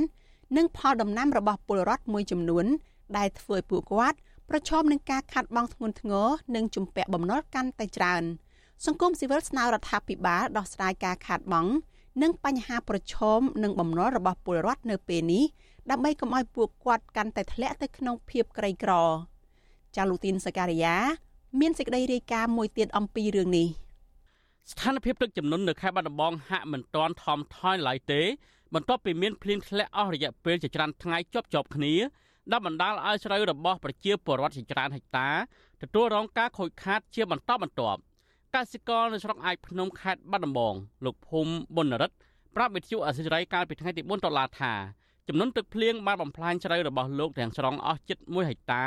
[0.58, 2.66] និងផលដំណាំរបស់ពលរដ្ឋមួយចំនួន
[3.18, 4.18] ដែលធ្វើឲ្យពួកគាត់
[4.50, 8.24] ប្រឈមនឹងការខាត់បងធ្ងន់ធ្ងរនិងជំពាក់បំណុលកាន់តែច្រើន
[8.86, 11.72] សង្គមស៊ីវិលស្នើរដ្ឋាភិបាលដោះស្រាយការខាតបង់
[12.22, 15.44] និងបញ្ហាប្រឈមនិងបំណុលរបស់ពលរដ្ឋនៅពេលនេះ
[15.90, 18.94] ដើម្បីកុំឲ្យពួកគាត់កាន់តែធ្លាក់ទៅក្នុងភាពក្រីក្រ
[19.96, 20.96] ចាលូទីនសការីយ៉ា
[21.60, 23.68] មានសេចក្តីរាយការណ៍មួយទៀតអំពីរឿងនេះ
[24.72, 28.22] ស្ថានភាពទឹកជំនន់នៅខេត្តបាត់ដំបងហាក់មិនទាន់ថមថយឡើយទេ
[28.74, 31.94] បន្ទាប់ពីមានភ្លៀងធ្លាក់អស់រយៈពេលជាច្រើនថ្ងៃជាប់ជាប់គ្នា
[32.52, 35.30] ដែលបណ្ដាលឲ្យស្រូវរបស់ប្រជាពលរដ្ឋជាច្រើនហិកតា
[35.82, 38.00] ទទួលរងការខូចខាតជាបន្តបន្ទាប់
[38.56, 40.74] កសិករនៅស្រុកអាយភ្នំខេត្តបាត់ដំបង
[41.06, 42.16] លោកភូមិប៊ុនរិទ្ធ
[42.56, 44.74] ប្រាប់វិទ្យុអសិរ័យកាលពីថ្ងៃទី4តុលាថា
[45.28, 48.84] ចំនួនទឹកភ្លៀងបានបំផ្លាញស្រូវរបស់លោកទាំងស្រុងអស់ជិត1ហិកតា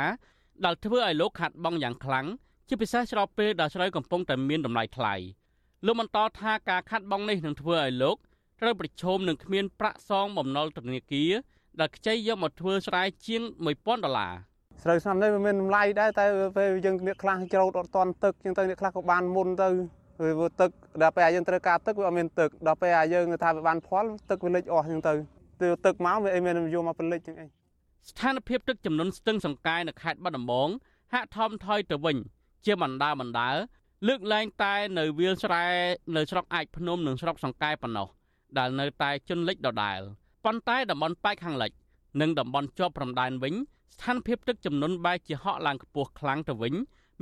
[0.65, 2.25] ដែលធ្វើឲ្យលោកខាត់បងយ៉ាងខ្លាំង
[2.67, 5.15] ជាពិសេសស្របពេលដែលស្រូវកំពុងតែមានតម្លៃថ្លៃ
[5.85, 8.17] លោកបន្តថាការខាត់បងនេះនឹងធ្វើឲ្យលោក
[8.61, 11.31] ត្រូវប្រឈមនឹងគ្មានប្រាក់សងបំណុលធនាគារ
[11.79, 13.41] ដែលខ្ចីយកមកធ្វើស្រែជាង
[13.73, 14.33] 1000ដុល្លារ
[14.83, 16.25] ស្រូវឆ្នាំនេះវាមានតម្លៃដែរតែ
[16.57, 19.67] ពេលយើងអ្នកខ្លះច្រូតអត់តន់ទឹកចឹងទៅអ្នកខ្លះក៏បានមុនទៅ
[20.39, 20.69] វាទឹក
[21.01, 25.13] ដល់ពេលយើងត្រូវការទឹកវាអត់មានទឹកដល់ពេលយើងថាវាបានផលទឹកវាលិចអស់ចឹងទៅ
[25.61, 27.45] ទៅទឹកមកវាអីមានយកមកផលិតចឹងអី
[28.09, 30.69] ស្ថានភាពទឹកចំនួនស្ទឹងសង្កែនៅខេត្តបាត់ដំបង
[31.13, 32.17] ហាក់ថមថយទៅវិញ
[32.65, 33.49] ជាបណ្ដាបណ្ដា
[34.07, 35.65] លើកលែងតែនៅវាលស្រែ
[36.15, 38.07] នៅស្រុកអាចភ្នំនិងស្រុកសង្កែប៉ុណ្ណោះ
[38.57, 39.99] ដែលនៅតែជន់លិចដដែល
[40.45, 41.71] ប៉ុន្តែតំបន់ប៉ែកខាងលិច
[42.21, 43.53] និងតំបន់ជាប់ព្រំដែនវិញ
[43.95, 46.73] ស្ថានភាពទឹកចំនួនបែរជាហក់ឡើងខ្ពស់ខ្លាំងទៅវិញ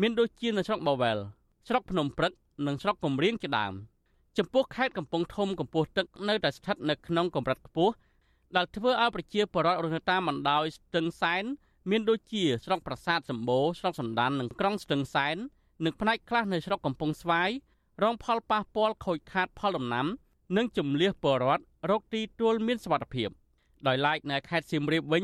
[0.02, 1.18] មានដូចជានៅស្រុកបាវែល
[1.68, 2.32] ស្រុកភ្នំព្រឹក
[2.68, 3.74] និងស្រុកកំរៀងជាដើម
[4.38, 7.94] ចំពោះខេត្តកំពង់ធំកំពស់ទឹកនៅតែស្ថិតនៅក្នុងកម្រិតខ្ពស់
[8.56, 11.44] ដែលធ្វើឲ្យប្រជាពលរដ្ឋរស់នៅតាមបណ្ដោយស្ទឹងសែន
[11.90, 15.36] មានដូចជាស្រុកប្រាសាទសម្បូរស្រុកសណ្ដាននិងក្រុងស្ទឹងសែន
[15.86, 17.50] និងផ្នែកខ្លះនៅស្រុកកំពង់ស្វាយ
[18.04, 20.08] រងផលប៉ះពាល់ខូចខាតផលដំណាំ
[20.56, 23.30] និងជំនះពលរដ្ឋរកទីទួលមានសុវត្ថិភាព
[23.88, 25.24] ដោយឡែកនៅខេត្តសៀមរាបវិញ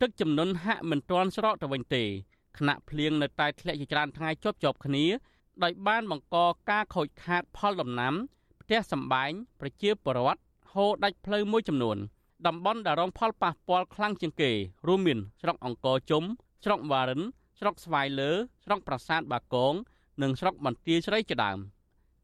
[0.00, 2.04] ទឹកចំនួនហាក់មិនទាន់ស្រកទៅវិញទេ
[2.58, 5.04] ខណៈភ្លៀងនៅតែធ្លាក់ជាច្រើនថ្ងៃជាប់ជាប់គ្នា
[5.62, 6.36] ដោយបានបង្ក
[6.70, 8.14] ការខូចខាតផលដំណាំ
[8.62, 9.30] ផ្ទះសម្បែង
[9.60, 10.40] ប្រជាពលរដ្ឋ
[10.72, 11.96] ហូរដាច់ផ្លូវមួយចំនួន
[12.46, 14.50] តំបន់ដែលរងផលប៉ះពាល់ខ្លាំងជាងគេ
[14.86, 16.24] រួមមានស្រុកអង្គរជុំ
[16.64, 17.20] ស្រុកវ៉ារិន
[17.58, 18.30] ស្រុកស្វាយលើ
[18.64, 19.74] ស្រុកប្រាសាទបាគង
[20.22, 21.58] និងស្រុកបន្ទាយស្រីជាដើម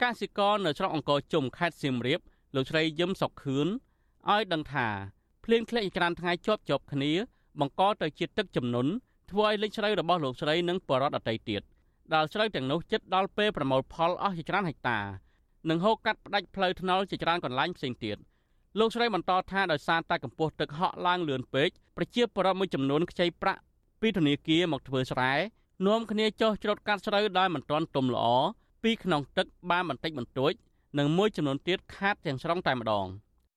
[0.02, 2.20] កសិករនៅស្រុកអង្គរជុំខេត្តសៀមរាប
[2.56, 3.68] លោកស្រីយឹមសុកខឿន
[4.32, 4.88] ឲ្យដឹងថា
[5.44, 7.12] ភ្លៀងធ្លាក់ច្រើនថ្ងៃជាប់ជាប់គ្នា
[7.60, 8.90] បង្កទៅជាទឹកជំនន់
[9.30, 11.62] ធ្វើឲ្យលេខស្រូវរបស់លោកស្រីនិងបរិវត្តអតីតទៀត
[12.14, 14.98] ដែលស្រូវទាំងនោះជិតដល់ពេលប្រមូលផលអស់ជាច្រើនហិកតា
[15.70, 18.16] និងហូរកាត់ផ្ដាច់ផ្លូវថ្នល់ជាច្រើនកន្លែងផ្សេងទៀត
[18.78, 23.60] លោកស្រីបន្តថាដោយសារតែកម្ពស់ទឹកហក់ឡើងលឿនពេកប្រជាពលរដ្ឋមួយចំនួនខ្ចីប្រាក់
[24.00, 25.32] ពីធនាគារមកធ្វើស្រែ
[25.86, 28.26] នាំគ្នាចុះច្រូតកាត់ស្រូវដែលមិនទាន់ទុំល្អ
[28.82, 30.52] ពីក្នុងទឹកបានបន្តិចបន្តួច
[30.98, 33.06] និងមួយចំនួនទៀតខាតទាំងស្រុងតែម្ដង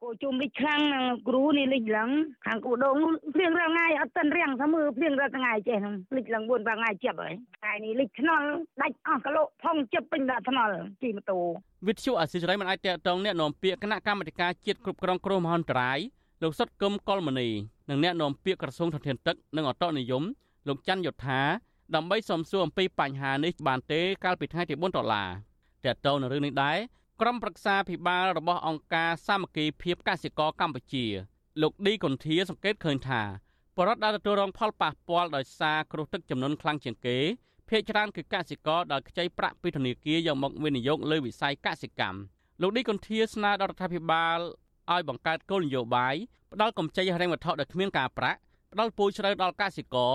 [0.04, 2.10] គូជុំលិចខ្លាំងនឹងគ្រូនេះលិចឡើង
[2.46, 2.98] ខាងគូដង
[3.34, 8.48] ភ្លៀងរាល់ថ្ងៃអត់ទាន់រាំងថាមើលភ្លៀងរាល់ថ្ងៃចេះហ្នឹងលិចឡើង4 5ថ្ងៃជាប់ហើយថ្ងៃនេះលិចថ្នល់
[8.82, 11.40] ដាច់អស់គីឡូផុងជិបពេញដល់ថ្នល់ជិះម៉ូតូ
[11.88, 16.00] វិទ្យុអសិរ័យមិនអាចតតងអ្នកនាំពាក្យគណៈកម្មាធិការជាតិគ្រប់គ្រងគ្រោះមហន្តរាយ
[16.44, 17.50] លោកសុតកឹមកុលមនី
[17.90, 20.24] និងអ្នកនាំពាក្យក្រសួងធនធានទឹកនិងអតនិយម
[20.68, 21.42] លោកច័ន្ទយុធា
[21.96, 25.30] ដើម្បីសំសួរអំពីបញ្ហានេះបានទេកាលពីថ្ងៃទី4ដុល្លារ
[25.86, 26.78] តើតើនៅរឿងនេះដែរ
[27.22, 31.06] ក្រុមប្រឹក្សាភិបាលរបស់អង្គការសាមគ្គីភាពកសិករកម្ពុជា
[31.62, 33.22] លោកឌីកុនធាសង្កេតឃើញថា
[33.78, 37.18] បរដ្ឋដែលទទួលរងផលប៉ះពាល់ដោយសារគ្រោះទឹកចំនួនខ្លាំងជាងគេ
[37.70, 42.20] ភាគច្រើនគឺកសិករដែលខ្ចីប្រាក់ពីធនាគារយកមកវិនិយោគលើវិស័យកសិកម្ម
[42.62, 44.38] លោកឌីកុនធាស្នើដល់រដ្ឋាភិបាល
[44.94, 46.16] ឲ្យបង្កើតគោលនយោបាយ
[46.54, 48.40] ផ្ដល់កម្ចីហិរញ្ញវត្ថុដែលគ្មានការប្រាក់
[48.74, 50.14] ផ្ដល់ពូជជ្រៅដល់កសិករ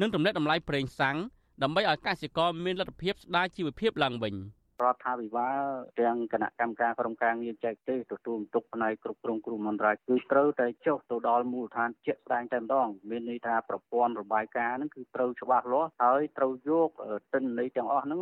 [0.00, 1.16] និងទម្លាក់តម្លៃប្រេងសាំង
[1.62, 4.36] ដើម្បីឲ្យកសិករមានលទ្ធភាពស្ដារជីវភាពឡើងវិញ។
[4.84, 5.62] រដ្ឋាភិបាល
[6.00, 16.90] ទាំងគណៈកម្មការក្រុមការងារចែកទេសទទួលបន្ទុកផ្នែកគ្រប់គ្រងគ្រោះមហន្តរាយគឺត្រូវតែចុះទៅដល់មូលដ្ឋានជាក់ស្ដែងតែម្ដងមានន័យថាប្រព័ន្ធរបាយការណ៍ហ្នឹងគឺត្រូវច្បាស់លាស់ហើយត្រូវយក
[17.34, 18.20] ទិន្នន័យទាំងអស់ហ្នឹង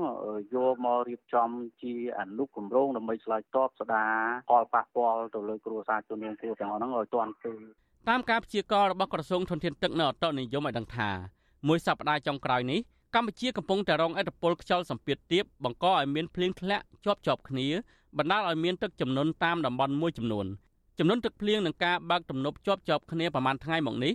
[0.54, 1.48] យកមករៀបចំ
[1.82, 4.14] ជាអនុគម្រោងដើម្បីឆ្លើយតបស្ដារ
[4.50, 7.60] ផលប៉ះពាល់ទៅលើគ្រួសារជនរងគ្រោះទាំងអស់ហ្នឹងឲ្យទាន់ពេល
[8.08, 11.10] តាមការព្យាករណ៍របស់ក្រសួងធនធានទឹកនៅអតនិយមឲ្យដឹងថា
[11.68, 12.80] មួយសប្តាហ៍ចុងក្រោយនេះ
[13.14, 17.66] កម្ពុជាកំពុងតែរងឥទ្ធិពលខ្យល់សម្ពាធទាបបង្កឲ្យមានភ្លៀងធ្លាក់ជាប់ជាប់គ្នា
[18.18, 20.46] បណ្ដាលឲ្យមានទឹកជំនន់តាមតំបន់មួយចំនួន
[20.98, 24.12] ចំនួនទឹកភ្លៀងនិងការបើកទំនប់ជាប់ជាប់គ្នាប្រមាណថ្ងៃមកនេះ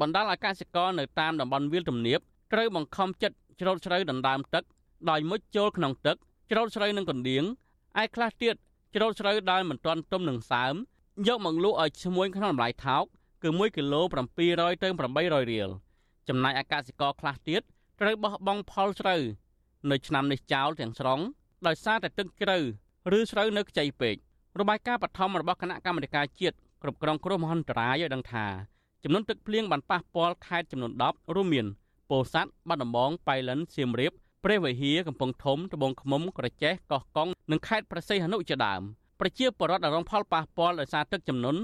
[0.00, 2.18] បណ្ដាលឲ្យកសិករនៅតាមតំបន់វាលទំនាប
[2.52, 4.64] ត្រូវបង្ខំចិត្តច្រូតស្រូវដណ្ដើមទឹក
[5.10, 6.16] ដោយមុជចូលក្នុងទឹក
[6.50, 7.44] ច្រូតស្រូវនឹងកណ្ដៀង
[8.02, 8.54] ឯខ្លះទៀត
[8.96, 10.74] ច្រូតស្រូវដែលមិនទាន់ទុំនឹងសើម
[11.28, 13.04] យកមកលក់ឲ្យឈ្មួញក្នុងតម្លៃថោក
[13.42, 14.00] គឺ1គីឡូ
[14.42, 15.68] 700ទៅ800រៀល
[16.28, 17.62] ចំណែកអាកសិករខ្លះទៀត
[18.02, 19.22] ត្រូវបោះបង់ផលស្រូវ
[19.90, 21.20] នៅឆ្នាំនេះចោលទាំងស្រុង
[21.66, 22.58] ដោយសារតែទឹកជ្រៅ
[23.18, 24.16] ឬស្រូវនៅខ្ចីពេក
[24.58, 28.46] របាយការណ៍បឋមរបស់គណៈកម្មាធិការជាតិគ្រប់គ្រងគ្រោះមហន្តរាយឲ្យដឹងថា
[29.02, 31.66] ចំនួនទឹកភ្លៀងបានប៉ះពាល់ខេត្តចំនួន10រួមមាន
[32.10, 34.12] ពោធិ៍សាត់បាត់ដំបងប៉ៃលិនសៀមរាប
[34.44, 38.82] ព្រះវិហារកំពង់ធំត្បូងឃ្មុំក្រចេះកោះកុងនិងខេត្តប្រសិទ្ធនុជាដើម
[39.20, 41.60] ប្រជាពលរដ្ឋរងផលប៉ះពាល់ដោយសារទឹកជំនន់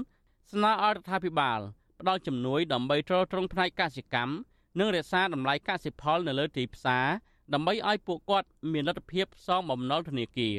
[0.51, 1.59] ស្នើឲ្យរដ្ឋាភិបាល
[1.99, 4.33] ផ្ដល់ជំនួយដើម្បីទ្រទ្រង់ផ្នែកកសិកម្ម
[4.79, 7.05] និងរក្សាតម្លៃកសិផលនៅលើទីផ្សារ
[7.53, 10.55] ដើម្បីឲ្យពួកគាត់មានលទ្ធភាពសងបំណុលធនាគារ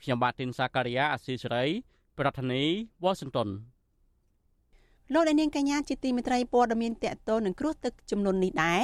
[0.00, 1.64] ខ្ញុំបាទទីនសាការីយ៉ាអស៊ីសេរី
[2.18, 3.48] ប្រធានាធិបតី Washington
[5.12, 8.82] លោកនាងកញ្ញាជាទីមេត្រីព័ត៌មានតកតនឹងគ្រោះទឹកចំនួននេះដែរ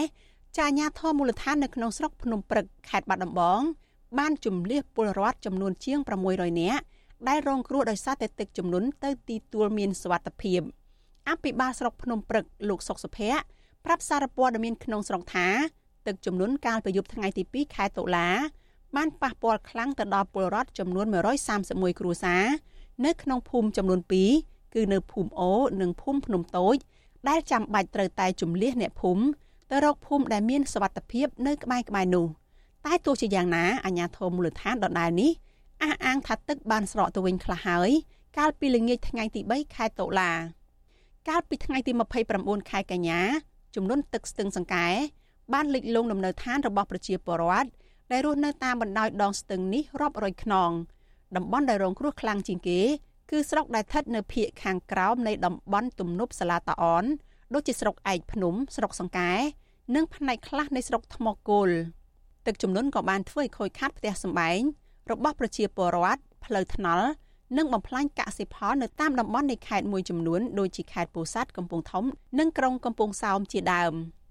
[0.56, 3.60] ចាអាញាធមូលដ្ឋាននៅក្នុងស្រុកភ្នំព្រឹកខេត្តបាត់ដំបង
[4.18, 5.98] បានជំលះពលរដ្ឋចំនួនជាង
[6.30, 6.82] 600នាក់
[7.28, 10.60] ដែលរងគ្រោះដោយសារតែទឹកជំនន់ទៅទីទួលមានសវត្ថភាព
[11.28, 13.42] អភិបាលស្រុកភ្នំព្រឹកលោកសុកសុភ័ក្រ
[13.84, 15.48] ប្រាប់សារព័ត៌មានក្នុងស្រុកថា
[16.06, 18.28] ទឹកជំនន់កាលពីយប់ថ្ងៃទី2ខែតុលា
[18.96, 21.06] បានប៉ះពាល់ខ្លាំងទៅដល់ពលរដ្ឋចំនួន
[21.52, 22.44] 131គ្រួសារ
[23.06, 24.00] នៅក្នុងភូមិចំនួន
[24.36, 26.76] 2គឺនៅភូមិអូនិងភូមិភ្នំតូច
[27.28, 29.24] ដែលចាំបាច់ត្រូវតែជំលះអ្នកភូមិ
[29.70, 32.26] ទៅរកភូមិដែលមានសវត្ថភាពនៅក្បែរក្បែរនោះ
[32.86, 35.30] តែទោះជាយ៉ាងណាអាជ្ញាធរមូលដ្ឋានដដែលនេះ
[35.82, 37.90] អះអាងថាទឹកបានស្រកទៅវិញខ្លះហើយ
[38.38, 40.32] កាលពីល្ងាចថ្ងៃទី3ខែតុលា
[41.28, 41.92] កាលពីថ្ងៃទី
[42.30, 43.20] 29ខែកញ្ញា
[43.76, 44.88] ចំនួនទឹកស្ទឹងសង្កែ
[45.52, 47.68] បានលិចលង់លំនៅឋានរបស់ប្រជាពលរដ្ឋ
[48.12, 50.70] ដែលរស់នៅតាមបណ្ដោយដងស្ទឹងនេះរាប់រយខ្នង
[51.36, 52.80] តំបន់ដែលរងគ្រោះខ្លាំងជាងគេ
[53.30, 57.04] គឺស្រុកដែលស្ថិតនៅភូមិខាងក្រោមនៃតំបន់ទំនប់សាឡាតាអន
[57.54, 59.32] ដូចជាស្រុកឯកភ្នំស្រុកសង្កែ
[59.94, 61.70] និងផ្នែកខ្លះនៃស្រុកថ្មគោល
[62.46, 64.60] ទឹកជំនន់ក៏បានធ្វើឲ្យខូចខាតផ្ទះសម្បែង
[65.10, 67.08] របស់ប្រជាពលរដ្ឋផ្លូវថ្នល់
[67.56, 72.04] និងបំផ្លាញកសិផលនៅតាមតំបន់នៃខេត្តមួយចំនួនដូចជាខេត្តពោធិ៍សាត់កំពង់ធំ
[72.38, 73.94] និងក្រុងកំពង់សោមជាដើម។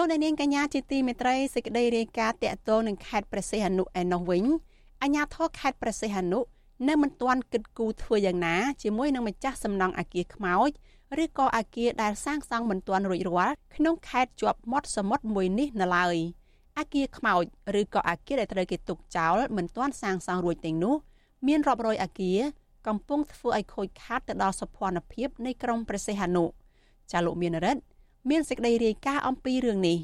[0.00, 4.44] លោកអ្នកនាងកញ្ញាជាទីមេត្រីសេចក្តីរាយការណ៍តាក់ទងនឹងខេត្តព្រះសីហនុឯណោះវិញ
[5.02, 6.40] អាជ្ញាធរខេត្តព្រះសីហនុ
[6.88, 10.70] នៅមិនទាន់គិតគូរធ្វើយ៉ាងណាជាមួយនឹងម្ចាស់សំណង់អាគារខ្មោច
[11.22, 16.16] ឬក៏អាគារដែលសាងសង់មិនទាន់រួចរាល់ក្នុងខេត្តជាប់មាត់សមុទ្រមួយនេះនៅឡើយ
[16.78, 17.44] អាគារខ្មោច
[17.80, 20.94] ឬក៏អាគារដែលត្រូវគេទុកចោលមិនទាន់សាងសង់រួចទាំងនោះ
[21.46, 22.38] មានរាប់រយអាគារ
[22.86, 24.78] កំពុងធ្វើឲ្យខូចខាតទៅដល់សុខ
[25.12, 26.44] ភាពនៃក្រុងព្រះសីហនុ
[27.12, 27.82] ចាលោកមានរិទ្ធ
[28.28, 29.98] មានសេចក្តីរាយការណ៍អំពីរឿងនេះ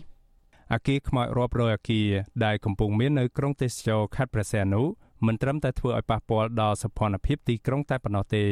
[0.72, 2.08] អាគារខ្មោចរាប់រយអាគារ
[2.44, 4.82] ដែលកំពុងមាននៅក្រុងទេសចរខេត្តព្រះសីហនុ
[5.26, 8.44] មិនត្រឹមតែធ្វើឲ្យប៉ះពាល់ដល់សុខភាពទីក្រុងតែប៉ុណ្ណោះទេ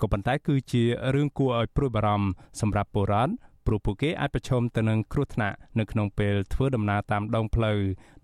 [0.00, 0.82] ក៏ប៉ុន្តែគឺជា
[1.14, 2.28] រឿងគួរឲ្យព្រួយបារម្ភ
[2.60, 3.32] សម្រាប់ពលរដ្ឋ
[3.66, 7.78] ព្រោះពួកគេអាចប្រឈមទៅនឹងគ្រោះថ្នាក់នៅក្នុងពេលធ្វើដំណើរតាមដងផ្លូវ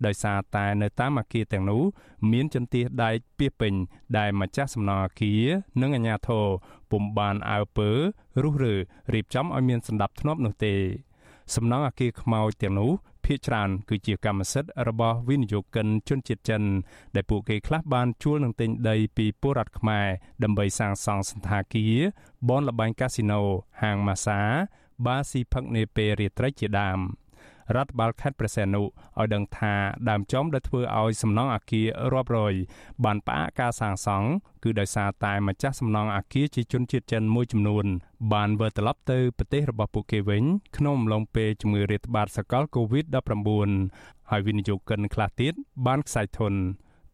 [0.05, 1.81] ដោយសារតែនៅតាមអាគារទាំងនោះ
[2.31, 3.73] មានចន្ទះដែកពាសពេញ
[4.17, 5.43] ដែលម្ចាស់សំណង់អាគារ
[5.81, 6.45] និងអាជ្ញាធរ
[6.91, 7.89] ពុំបានអើពើ
[8.43, 8.75] រុះរើ
[9.13, 10.75] រៀបចំឲ្យមានសន្តិភាពនោះទេ
[11.55, 12.91] សំណង់អាគារខ្មោចទាំងនោះ
[13.27, 16.63] ភាគច្រើនគឺជាកម្មសិទ្ធិរបស់វិនិយោគិនជនជាតិចិន
[17.15, 20.07] ដែលពួកគេខ្លះបានជួលនឹងទិញដីពីពលរដ្ឋខ្មែរ
[20.43, 21.97] ដើម្បីសាងសង់សន្តាគារ
[22.49, 23.41] បនលបែងកាស៊ីណូ
[23.81, 24.39] ហាងម៉ាសា
[25.05, 26.99] បាស៊ីផឹកនាពេលរាត្រីជាដើម
[27.75, 29.73] រដ្ឋបាលខេត្តព្រះសីហនុឲ្យដឹងថា
[30.09, 32.53] ដើមចំដែលធ្វើឲ្យសំណង់អាគាររាប់រយ
[33.05, 34.29] បានផ្អាកការសាងសង់
[34.63, 37.85] គឺដោយសារតែម្ចាស់សំណង់អាគារជាជនជាតិចិនមួយចំនួន
[38.33, 40.43] បានវិលត្រឡប់ទៅប្រទេសរបស់ពួកគេវិញ
[40.77, 43.69] ក្នុងអំឡុងពេលជំងឺរាតត្បាតសកល COVID-19
[44.29, 45.53] ហើយវិនិយោគិនខ្លះទៀត
[45.85, 46.53] បានខ្សែធន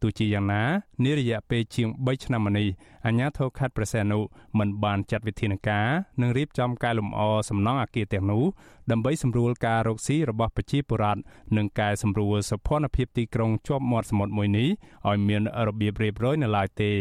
[0.02, 0.62] ទោះជាយ៉ាងណា
[1.04, 2.68] នារយៈពេលជាង3ឆ្នាំមកនេះ
[3.06, 4.18] អាជ្ញាធរខេត្តព្រះសីហនុ
[4.58, 5.88] មិនបានចាត់វិធានការ
[6.20, 8.44] និងរៀបចំកែលម្អសំណង់អគារទាំងនោះ
[8.90, 11.20] ដើម្បីសម្រួលការរកស៊ីរបស់ប្រជាពលរដ្ឋ
[11.56, 14.68] និងកែសម្រួលសុខភាពទីក្រុងជាប់មាត់សមុទ្រមួយនេះ
[15.08, 16.92] ឲ្យមានរបៀបរៀបរយនៅឡើយទេ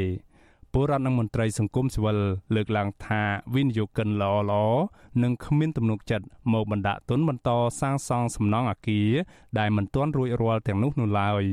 [0.75, 2.17] ពលរដ្ឋនិងមន្ត្រីសង្គមស៊ីវិល
[2.55, 3.21] លើកឡើងថា
[3.55, 4.65] វិនិយោគិនល្អល្អ
[5.23, 7.49] និងគ្មានទំនុកចិត្តមកបណ្ដាក់ទុនបន្ត
[7.81, 9.09] សាងសង់សំណង់អគារ
[9.59, 11.43] ដែលមិនទាន់រួចរាល់ទាំងនោះនោះឡើយ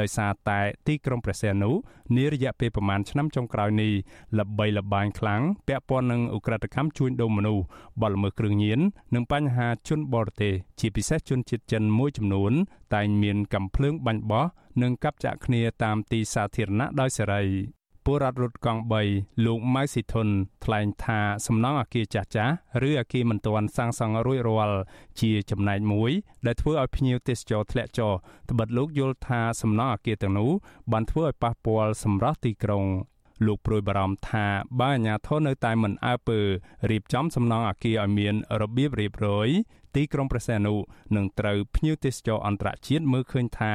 [0.00, 1.70] ដោយសារតែទីក្រុងព្រះសីហនុ
[2.16, 3.92] នារយៈពេលប្រមាណឆ្នាំចុងក្រោយនេះ
[4.38, 7.64] ល្បីល្បាញខ្លាំងពាក់ព័ន្ធនឹងអ ுக ្រិតកម្មជួញដូរមនុស្ស
[8.00, 8.80] បទល្មើសគ្រឿងញៀន
[9.14, 12.52] និងបញ្ហាជនបរទេសជាពិសេសជនជាតិចិនមួយចំនួន
[12.94, 14.46] តែងមានកំភ្លើងបាញ់បោះ
[14.82, 17.79] និងកាប់ចាក់គ្នាតាមទីសាធារណៈដោយសេរី
[18.10, 20.28] ពលរដ្ឋរត់កង់3លោកម៉ៅស៊ីធុន
[20.64, 22.54] ថ្លែងថាសំណង់អគារចាស់ចាស់
[22.88, 24.78] ឬអគារមិនទាន់សាងសង់រួចរាល់
[25.20, 26.10] ជាចំណែកមួយ
[26.46, 28.12] ដែលធ្វើឲ្យភ្ញៀវទេសចរធ្លាក់ចុះ
[28.50, 30.50] ត្បិតលោកយល់ថាសំណង់អគារទាំងនោះ
[30.92, 32.84] បានធ្វើឲ្យប៉ះពាល់សម្រស់ទីក្រុង
[33.46, 34.46] លោកប្រួយបារម្ភថា
[34.80, 36.38] បើអាជ្ញាធរនៅតែមិនអើពើ
[36.90, 39.48] រៀបចំសំណង់អគារឲ្យមានរបៀបរៀបរយ
[39.96, 40.74] ទីក្រុងព្រះសីហនុ
[41.16, 43.74] នឹងត្រូវភ្ញៀវទេសចរអន្តរជាតិមើលឃើញថា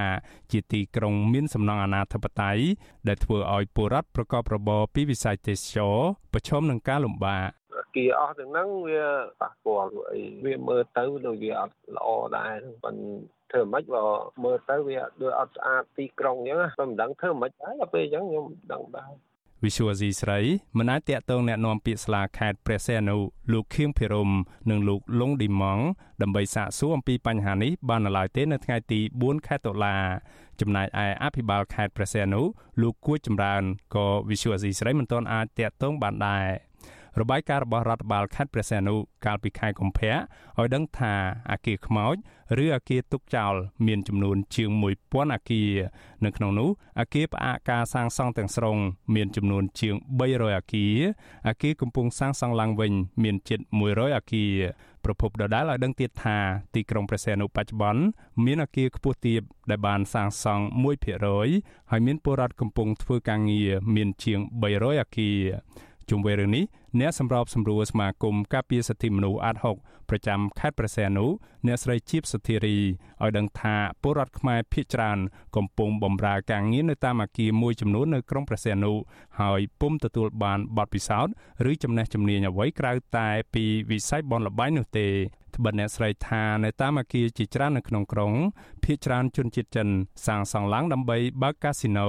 [0.52, 2.64] ជាទីក្រុងមានសំណង់អនាធិបតេយ្យ
[3.08, 5.96] ដែលធ្វើឲ្យពលរដ្ឋប្រកបរបរពីវិស័យទេសចរ
[6.34, 7.50] ប្រឈមនឹងការលំបាក
[7.96, 9.06] គារអស់ទាំងហ្នឹងវា
[9.42, 14.04] ប៉ះពាល់អីវាមើលទៅដូចវាអត់ល្អដែរប៉ុន្តែធ្វើមិនបើ
[14.44, 19.12] មើលទៅវាដូចអត់ស្អាតទីក្រុងអញ្ចឹងតែមិនដឹងធ្វើមិនហើយដល់ពេលអញ្ចឹងខ្ញុំមិនដឹងដែរ
[19.65, 20.41] វិសុវអាស៊ីស្រី
[20.79, 23.17] មិនអាចតាក់ទងแนะនាំពាក្យស្លាខេត្តព្រះសីហនុ
[23.53, 24.31] លោកខៀងភិរម
[24.71, 25.81] និងលោកលងឌីម៉ង
[26.23, 29.97] ដើម្បីសាកសួរអំពីបញ្ហានេះបាននៅឡើយទេនៅថ្ងៃទី4ខែតុលា
[30.61, 32.43] ចំណែកឯអភិបាលខេត្តព្រះសីហនុ
[32.83, 33.63] លោកគួចចម្រើន
[33.95, 36.47] ក៏វិសុវអាស៊ីស្រីមិនទាន់អាចតាក់ទងបានដែរ
[37.22, 41.14] របាយការណ៍របស់រដ្ឋបាលខេត្តព្រះសីហនុកាលពីខែកុម្ភៈឲ្យដឹងថា
[41.52, 42.16] អាគារខ្មោច
[42.64, 43.54] ឬអាគារទុកចោល
[43.88, 44.70] មានចំនួនជាង
[45.02, 45.72] 1000អាគារ
[46.26, 48.78] នៅក្នុងនោះអាគារផ្អាកការសាងសង់ទាំងស្រុង
[49.16, 50.98] មានចំនួនជាង300អាគារ
[51.48, 54.54] អាគារកំពុងសាងសង់ឡើងវិញមានជិត100អាគារ
[55.04, 56.38] ប្រពន្ធដដែលឲ្យដឹងទៀតថា
[56.76, 58.04] ទីក្រុងព្រះសីហនុបច្ចុប្បន្ន
[58.46, 60.64] មានអាគារខ្ពស់ទាបដែលបានសាងសង់
[61.26, 64.40] 1%ហើយមានពលរដ្ឋកំពុងធ្វើការងារមានជាង
[64.72, 65.40] 300អាគារ
[66.10, 66.64] ជុំវិញរឿងនេះ
[67.02, 71.26] អ្នកសម្របសម្រួលសមាគមការពារសិទ្ធិមនុស្សអាត6ប្រចាំខេត្តព្រះសីហនុ
[71.68, 75.18] អ្នកស្រីជីបសុធារីឲ្យដឹងថាពលរដ្ឋខ្មែរភៀសច្រើន
[75.56, 78.94] កំពុងបម្រើការងារនៅតាមអគារមួយចំនួននៅក្រុងព្រះសីហនុ
[79.40, 81.34] ហើយពុំទទួលបានបទពិសោធន៍
[81.72, 85.08] ឬចំណេះជំនាញអ្វីក្រៅតែពីវិស័យបនលបែងនោះទេ
[85.56, 88.32] ត្បិតអ្នកស្រីថានៅតាមអគារជាច្រើននៅក្នុងក្រុង
[88.84, 89.88] ភ ieck ច្រើនជនជាតិចិន
[90.26, 92.08] សាងសង់ឡើងដើម្បីបើកកាស៊ីណូ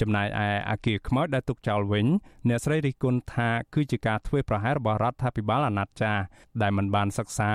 [0.00, 2.06] ចំណែកឯអគារខ្មោចដែលទុកចោលវិញ
[2.48, 6.22] អ្នកស្រីរិះគន់ថាគឺជាការធ្វើប្រហែសរបស់រដ្ឋាភិបាលអាណត្តិចាស់
[6.62, 7.50] ដែលមិនបានសិក្សា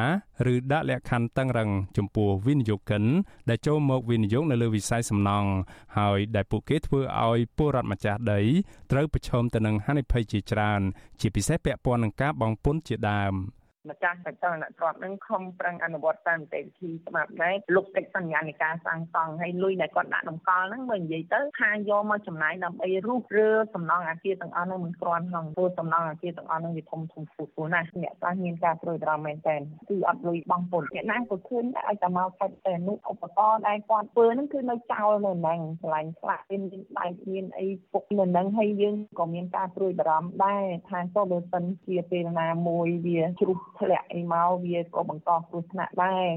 [0.53, 3.03] ឬដាក់លក្ខខណ្ឌតឹងរឹងចំពោះវិនិយោគិន
[3.49, 5.49] ដែលចូលមកវិនិយោគនៅលើវិស័យសំណង់
[5.97, 8.41] ហើយដែលពួកគេធ្វើឲ្យពលរដ្ឋម្ចាស់ដី
[8.91, 10.81] ត្រូវប្រឈមទៅនឹងហានិភ័យជាច្រើន
[11.19, 13.33] ជាពិសេសពាក់ព័ន្ធនឹងការបង់ពន្ធជាដើម។
[13.87, 29.55] ម្ចាស់បច្ចុប្បន្នទ្រព្យនឹងខំប្រឹងអនុវត្តតាមនីតិវិធីច្បាប់ដែរលុបកិច្ចសន្យានៃការសាងសង់ហើយលុយដែលគាត់ដាក់តម្កល់ហ្នឹងមើលនិយាយទៅថាយកមកចំណាយដើម្បីរុះរើសំណង់អាគារទាំងអស់ហ្នឹងមិនគ្រាន់ហងព្រោះសំណង់អាគារទាំងអស់ហ្នឹងវាធំធំពូពូណាស់អ្នកខ្លះមានការព្រួយបារម្ភមែនតើ
[29.89, 36.61] គឺអត់លុយបង់ពន្ធអ្នកណាក៏ឃើញឲ្យតែមកខិតតែនោះឧបករណ៍ដែលគាត់ធ្វើហ្នឹងគឺនៅចោលនៅហ្នឹងកន្លែងខ្លះមាន
[36.99, 46.27] ដៃមានអីពុកនៅហ្នឹងហើយយើងក៏មានការព្រួយបារម្ភដែរថាក៏បើសិនជាពេលណាមួយវាជ្រុះធ្លាក់អីមកវាក៏បង្កគ្រោះថ្នាក់ដែរ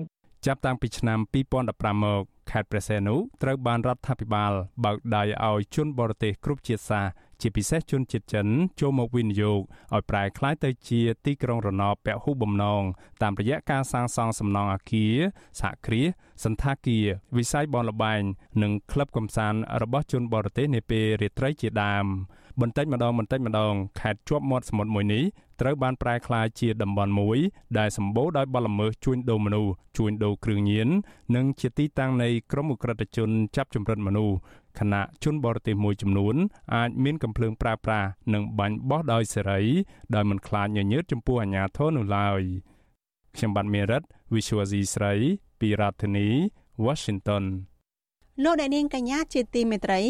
[0.47, 1.19] ចាប់តាំងពីឆ្នាំ
[1.63, 4.53] 2015មកខេត្តព្រះសីហនុត្រូវបានរដ្ឋាភិបាល
[4.85, 8.47] បើកដៃឲ្យជនបរទេសគ្រប់ជាតិសាសន៍ជាពិសេសជនជាតិចិន
[8.81, 9.61] ចូលមកវិនិយោគ
[9.95, 12.83] ឲ្យប្រែក្លាយទៅជាទីក្រុងរណបពហុបំណង
[13.23, 15.17] តាមរយៈការសាងសង់សំណង់អគារ
[15.61, 16.07] សហគ្រាស
[16.45, 18.23] សន្តាគារវិស័យបនលបែង
[18.63, 22.07] និងក្លឹបកំសាន្តរបស់ជនបរទេសនាពេលរាត្រីជាដើម
[22.61, 25.25] បន្តិចម្ដងបន្តិចម្ដងខេត្តជាប់មាត់សមុទ្រមួយនេះ
[25.61, 27.39] ត្រូវបានប្រែក្លាយជាតំបន់មួយ
[27.79, 30.89] ដែលសម្បូរដោយបទល្មើសជួញដូរមនុស្សជួញដូរគ្រឿងញៀន
[31.37, 34.35] និងជាទីតាំងនៃក្រុមអ ுக ្រិតជនចាប់ចម្រិតមនុស្ស
[34.79, 36.35] ខណៈជនបរទេសមួយចំនួន
[36.75, 39.61] អាចមានកំភ្លើងប្រើប្រាស់និងបាញ់បោះដោយសេរី
[40.15, 42.43] ដោយមិនខ្លាចញញើតចំពោះអាជ្ញាធរនោះឡើយ
[43.37, 44.03] ខ្ញុំបាទមេរិត
[44.35, 45.13] Visual C ស្រី
[45.61, 46.29] ពីរដ្ឋធានី
[46.85, 47.45] Washington
[48.45, 50.01] លោកអ្នកនាងកញ្ញាជាទីមេត្រី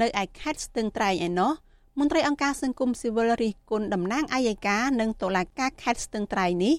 [0.00, 1.52] នៅឯខេត្តស្ទឹងត្រែងឯណោះ
[1.98, 6.74] មន្ត្រីអង្គការសង្គមស៊ីវិលរិះគន់តំណាងអัยការនិងតុលាការខេត្តស្ទឹងត្រែងនេះ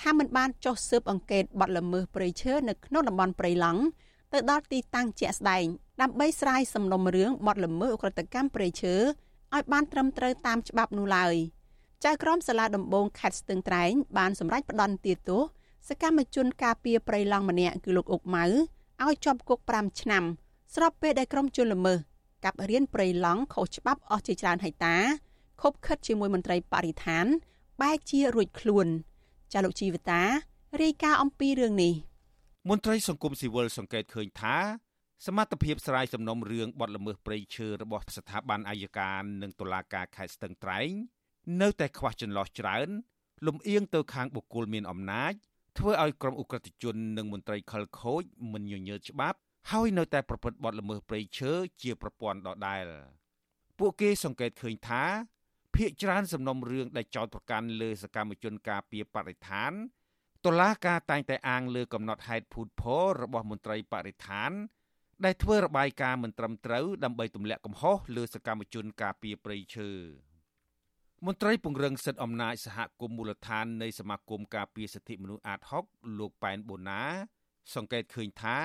[0.00, 3.82] ថាមិនបានចុះស៊ើបអង្កេតបទល្មើសព្រៃឈើនៅក្នុងតំបន់ព្រៃឡង់
[4.32, 5.64] ទៅដល់ទីតាំងជាក់ស្ដែង
[6.02, 8.94] ដើម្បីស្រាយសំណុំរឿងបទល្មើសអ ுக ្រិតកម្មព្រៃឈើ
[9.54, 11.34] ឲ្យបានត្រឹមត្រូវតាមច្បាប់នោះឡើយ
[12.04, 15.42] ចៅក្រមសាលាដំបងខេត្តស្ទឹងត្រែងបានសម្រេចផ្តន្ទាទោស
[15.88, 18.44] សកម្មជនការពារព្រៃឡង់ម្នាក់គឺលោកអុកម៉ៅ
[19.04, 20.24] ឲ្យជាប់គុក5ឆ្នាំ
[20.74, 21.98] ស្របពេលដែលក្រុមជនល្មើស
[22.44, 24.96] កាប់រៀនព្រៃឡង់ខុសច្បាប់អស់ជាច្រើនហិកតា
[25.62, 27.26] ខົບខិតជាមួយមន្ត្រីបរិស្ថាន
[27.82, 28.86] បែកជារួចខ្លួន
[29.52, 30.22] ចាលោកជីវតា
[30.82, 31.94] រាយការណ៍អំពីរឿងនេះ
[32.68, 34.56] មន្ត្រីសង្គមស៊ីវិលសង្កេតឃើញថា
[35.26, 40.90] សមត្ថភាពស្រាយសំណុំរឿងបទល្មើសព្រៃឈើរបស់ស្ថាប័នអាយកានិងតុលាការខេត្តស្ទឹងត្រែង
[41.62, 42.88] នៅតែខ្វះចន្លោះច្រើន
[43.46, 45.32] លំអៀងទៅខាងបុគ្គលមានអំណាច
[45.78, 48.22] ធ្វើឲ្យក្រុមអ ுக ្រិតជននិងមន្ត្រីខលខូច
[48.52, 49.38] មិនញញើតច្បាប់
[49.72, 51.52] ហើយនៅតែប្រព្រឹត្តបទល្មើសព្រៃឈើ
[51.82, 52.84] ជាប្រព័ន្ធដដែល
[53.78, 55.02] ពួកគេសង្កេតឃើញថា
[55.74, 59.72] ភ្នាក់ច្រើនសំណុំរឿងដែលចោទប្រកាន់លើសកម្មជនការពារបរិស្ថាន
[60.44, 64.50] តុលាការតែងតែអាងលើកំណត់ហេតុភូតផលរបស់មន្ត្រីបរិស្ថាន
[65.24, 69.90] ដែលធ្វើរបាយការណ៍មិនត្រឹមត្រូវដើម្បីទម្លាក់កំហុសលើសកម្មជនការពារព្រៃឈើ
[71.26, 77.02] មន្ត្រីពង្រឹងសិទ្ធិអំណាចសហគមន៍មូលដ្ឋាននៃសមាគមការពារសិទ្ធិមនុស្សអាត6លោកប៉ែនបូណា
[77.74, 78.58] សង្កេតឃើញថា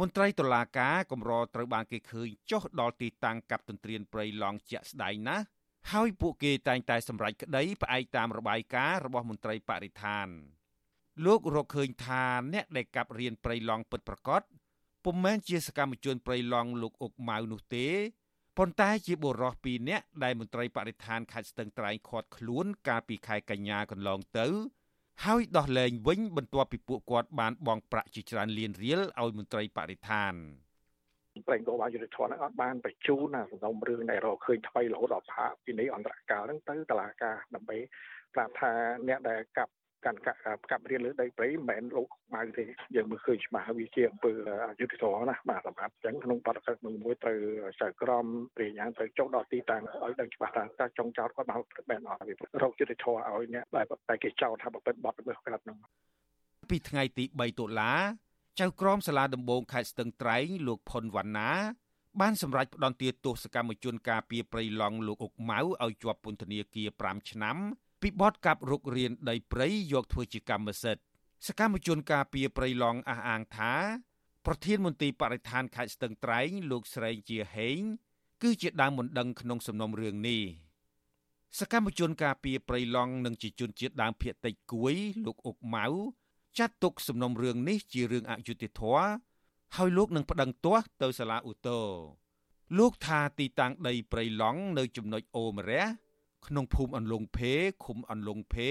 [0.00, 5.44] មន្ត្រីតុលាការកម្រត្រូវបានគេឃើញចុះដល់ទីតាំងកັບទន្ទ្រានព្រៃឡង់ជាក់ស្ដែងណាស់
[5.92, 10.28] ហើយពួកគេតែងតែសម្រេចក្តីផ្អែកតាមរបាយការណ៍របស់មន្ត្រីបរិស្ថាន
[11.24, 14.42] លោករកឃើញថាអ្នកដែលកັບរៀនព្រៃឡង់ពិតប្រកប
[15.04, 17.86] ពុំមែនជាសកម្មជនព្រៃឡង់លោកអុកម៉ៅនោះទេ
[18.58, 24.46] ប៉ុន្តែជាបុរសពីរនាក់ដែលមន្ត្រីបរិស្ថានខេត្តស្ទឹងត្រែងឃាត់ខ្លួនកាលពីខែកញ្ញាកន្លងទៅ
[25.24, 30.34] ហើយដោះលែងវិញបន្ទាប់ពីពួកគាត់បានបង់ប្រាក់ជាច្រើនលានរៀលឲ្យមន្ត្រីបរិស្ថាន
[31.48, 37.76] ប្រេងកោបានយុទ្ធធនហ្នឹងអត់បានបញ្ជូនណាសំណុំរឿងដែលរកឃើញថ្មីរហូតដល់ផាកពីនេះអន្តរកាលហ្នឹងទៅតុលាការដើម្បី
[38.34, 38.72] ប្រាប់ថា
[39.08, 39.72] អ្នកដែលកាប់
[40.06, 40.38] កាន់កាប់
[40.70, 42.64] កាប់រៀនលើដីព្រៃមិនមែនលោកម៉ៅទេ
[42.96, 44.32] យើងមើលឃើញច្បាស់វាជាអំពើ
[44.68, 47.38] អយុត្តិធម៌ណាបាទសម្រាប់អញ្ចឹងក្នុងបទកិច្ចមួយមួយត្រូវ
[47.82, 48.26] ចៅក្រម
[48.56, 55.78] ព្រាយ៉ាងត្រូវចុះដល់ទីតាំងឲ្យដឹងច្បាស់ថាតើចុងចោតគាត់មកបែបអត់វារកយុត្តិធម៌ឲ្យអ្នកដែលតែគេចោទថាប្រព្រឹត្តបទល្មើសក្រាត់ហ្នឹង
[56.70, 57.92] ពីថ្ងៃទី3តុលា
[58.60, 61.50] ចៅក្រមសាលាដំបងខេត្តស្ទឹងត្រែងលោកផុនវណ្ណា
[62.20, 67.56] បានសម្រេចផ្តន្ទាទោសកម្មជនការពីប្រៃឡង់លោកអុកម៉ៅឲ្យជាប់ពន្ធនាគារ5ឆ្នាំ
[68.02, 71.02] ពីបទកាប់រុករានដីព្រៃយកធ្វើជាកម្មសិទ្ធិ
[71.46, 73.74] សកម្មជនការពីប្រៃឡង់អះអាងថា
[74.46, 77.80] ប្រធានមន្ទីរបរិស្ថានខេត្តស្ទឹងត្រែងលោកស្រីជាហេង
[78.42, 80.42] គឺជាដើមមិនដឹងក្នុងសំណុំរឿងនេះ
[81.58, 84.94] សកម្មជនការពីប្រៃឡង់និងជាជនជាតិដើមភាគតិចគួយ
[85.26, 85.86] លោកអុកម៉ៅ
[86.58, 89.06] ចាត់ទុកសំណុំរឿងនេះជារឿងអយុត្តិធម៌
[89.76, 91.86] ហើយលោកនឹងប្តឹងទាស់ទៅសាលាឧទ្ធរ
[92.78, 95.84] លោកថាទីតាំងដីព្រៃឡង់នៅចំណុចអូមរះ
[96.46, 97.52] ក្នុងភូមិអន្លង់ភេ
[97.84, 98.70] ឃុំអន្លង់ភេ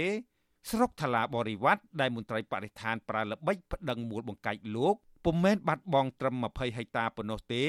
[0.69, 4.95] ស្រុកថ្លាបរិវត្តដែលមន្ត្រីបរិស្ថានប្រើល្បិចប្តឹងមូលបង្កាច់លោក
[5.25, 7.65] ពុំមែនបាត់បង់ត្រឹម20ហិកតាប៉ុណ្ណោះទេ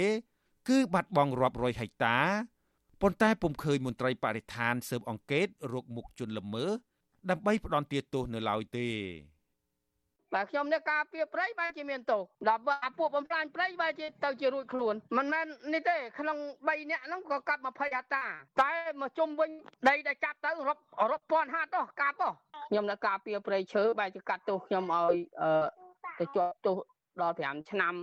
[0.68, 2.16] គឺបាត់បង់រាប់រយហិកតា
[3.00, 6.70] ប៉ុន្តែពុំឃើញមន្ត្រីបរិស្ថានស៊ើបអង្កេតរកមុខជនល្មើស
[7.30, 8.88] ដើម្បីផ្ដន់ទាទោសនៅឡើយទេ
[10.34, 16.36] បាទខ្ញុំនេះការពារព្រៃបែរជាមានទោសដល់បើអាពួកបំផ្លាញព្រៃបែរជាទៅជារួចខ្លួនមិនមែននេះទេក្នុង
[16.68, 17.66] 3នាក់ហ្នឹងក៏កាប់20
[17.96, 18.24] ហត្តា
[18.62, 19.50] តែមកជុំវិញ
[19.88, 22.16] ដីដែលកាប់ទៅរាប់រាប់ពាន់ហត្ថកាប់
[22.70, 25.16] ខ្ញុំនៅការពារព្រៃឈើបែរជាកាត់ទោសខ្ញុំឲ្យ
[26.20, 26.76] ទៅជាប់ទោស
[27.20, 27.94] ដល់5ឆ្នាំ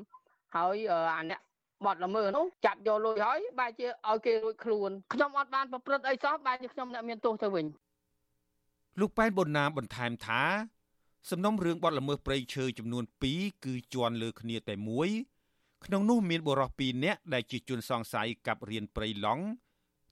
[0.55, 1.41] ហើយអាអ្នក
[1.85, 7.65] បាត់ល្មើនោះចាប់យកលុយហើយបែរជាឲ្យគេរួចខ្លួនខ្ញុំអត់បានប្រព្រឹត្តអីសោះបែរជាខ្ញុំអ្នកមានទោសទៅវិញ
[8.99, 10.41] លោកប៉ែនប៊ុនណាបន្ថែមថា
[11.29, 13.03] សំណុំរឿងបទល្មើសព្រៃឈើចំនួន
[13.33, 15.09] 2គឺជន់លើគ្នាតែមួយ
[15.85, 19.45] ក្នុងនោះមានបុរស2នាក់ដែលជាជនសង្ស័យកັບរៀនព្រៃឡង់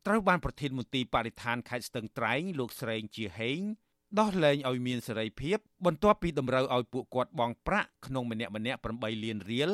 [0.05, 3.59] ត្រូវបានប្រធានមន្ទីរបរិស្ថានខេត្តស្ទឹងត្រែងលោកស្រេងជាហេង
[4.19, 9.71] ដោះលែងឲ្យមានសេរីភាព បន្ទាប់ពីតម្រូវឲ្យពួកគាត់បង់ប្រាក់ក្នុងម្នាក់ម្នាក់8លានរៀល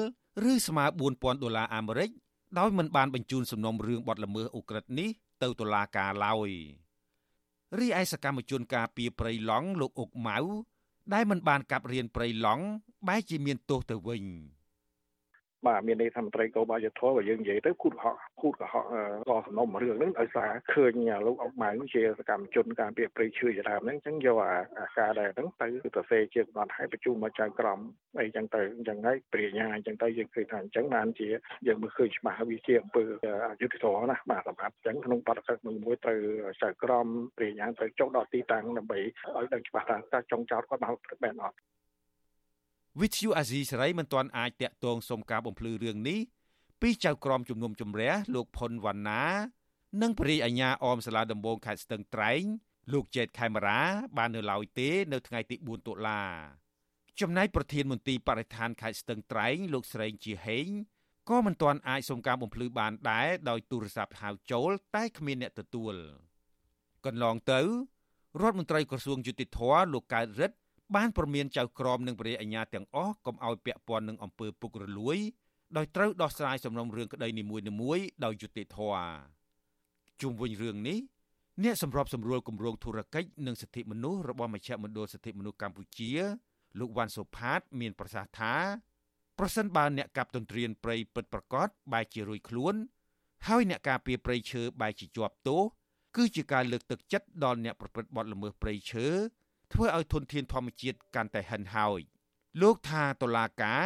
[0.52, 2.10] ឬស្មើ4000ដុល្លារអាមេរិក
[2.60, 5.10] ដោយមិនបានបញ្ជូនសំណុំរឿងបទល្មើសអូក្រិតនេះ
[5.42, 6.50] ទៅតុលាការឡើយ
[7.80, 10.38] រីឯសកម្មជនការពីប្រៃឡង់លោកអុកម៉ៅ
[11.14, 12.66] ដែលមិនបានកាប់រៀនព្រៃឡង់
[13.08, 14.24] បែរជាមានទោសទៅវិញ
[15.68, 18.86] បាទមានន័យថាមន្ត្រីកោបាយធម៌បើយើងនិយាយទៅគូតកុហកគូតកុហក
[19.30, 20.94] រកសំណុំរឿងហ្នឹងដោយសារឃើញ
[21.28, 24.38] លោកអុកម៉ៅជាសកម្មជនការពារព្រៃឈើជាដើមហ្នឹងអញ្ចឹងយក
[24.80, 27.80] អាការដែលហ្នឹងទៅទៅសេជាកំណត់ឲ្យបញ្ជូនមកចៅក្រម
[28.20, 31.28] អីចឹងទៅអញ្ចឹងហើយព្រាញ្ញាអញ្ចឹងទៅយើងឃើញថាអញ្ចឹងបានជា
[31.68, 33.04] យើងមើលឃើញច្បាស់វាជាអំពើ
[33.50, 36.14] អយុត្តិធម៌ណាបាទសម្រាប់អញ្ចឹងក្នុងបទកិច្ចមួយមួយទៅ
[36.64, 37.08] ចៅក្រម
[37.38, 41.58] ព្រាញ្ញាទៅចុះដល់ទីតាំងដើម្បីឲ្យដឹងច្បាស់ថាតើចុងចោតគាត់មកបែបអត់
[43.02, 46.20] វិទ្យុអាស៊ីសេរីមិនទាន់អាចតាក់ទងសុំការបំភ្លឺរឿងនេះ
[46.82, 49.24] ពីចៅក្រមជំនុំជម្រះលោកផុនវណ្ណា
[50.02, 52.44] និងព្រះរាជអាជ្ញាអមសាលាដំបងខេត្តស្ទឹងត្រែង
[52.94, 53.82] លោកចេតខេមរា
[54.18, 56.22] បាននៅឡើយទេ នៅថ្ងៃទី4តុលា
[57.20, 60.68] ចំណែកប្រធានមន្ទីរបរិស្ថានខេត្តស្ទឹងត្រែងលោកស្រេងជាហេង
[61.30, 65.96] ក៏មិនទាន់អាចសុំការបំភ្លឺបានដែរដោយទូរស័ព្ទហៅចូល តែគ្មានអ្នកទទួល
[67.06, 67.62] កន្លងទៅ
[68.42, 69.60] រដ្ឋមន្ត្រីក្រសួងយុតិធធ
[69.94, 70.58] លោកកើតរិទ្ធ
[70.96, 75.18] បានព្រមានចៅក្រមនិងព្រះរាជអាជ្ញាទាំងអស់កុំឲ្យពាក់ព័ន្ធនឹងអំពើពុករលួយ
[75.78, 79.08] ដោយត្រូវដោះស្រាយសំណុំរឿងក្តីនីមួយៗដោយយុត្តិធម៌
[80.22, 81.00] ជុំវិញរឿងនេះ
[81.64, 86.12] អ្នកសម្របសម្រួលគម្រោងធុរកិច្ចនិងសិទ្ធិមនុស្សរបស់មជ្ឈមណ្ឌលសិទ្ធិមនុស្សកម្ពុជា
[86.80, 88.56] លោកវ៉ាន់សុផាត មានប្រសាសន៍ថា
[89.40, 92.76] ប្រសិនបើអ្នកកាប់ទន្ទ្រានព្រៃពិតប្រកបបែរជារួយខ្លួន
[93.48, 95.62] ហើយអ្នកការពារព្រៃឈើបែរជាជាប់ទោស
[96.16, 99.08] គឺជាការលើកទឹកចិត្តដល់អ្នកប្រព្រឹត្តបទល្មើសព្រៃឈើ
[99.74, 102.00] ធ្វើឲ្យធនធានធម្មជាតិកាន់តែហិនហោយ
[102.62, 103.84] លោកថាតុលាការ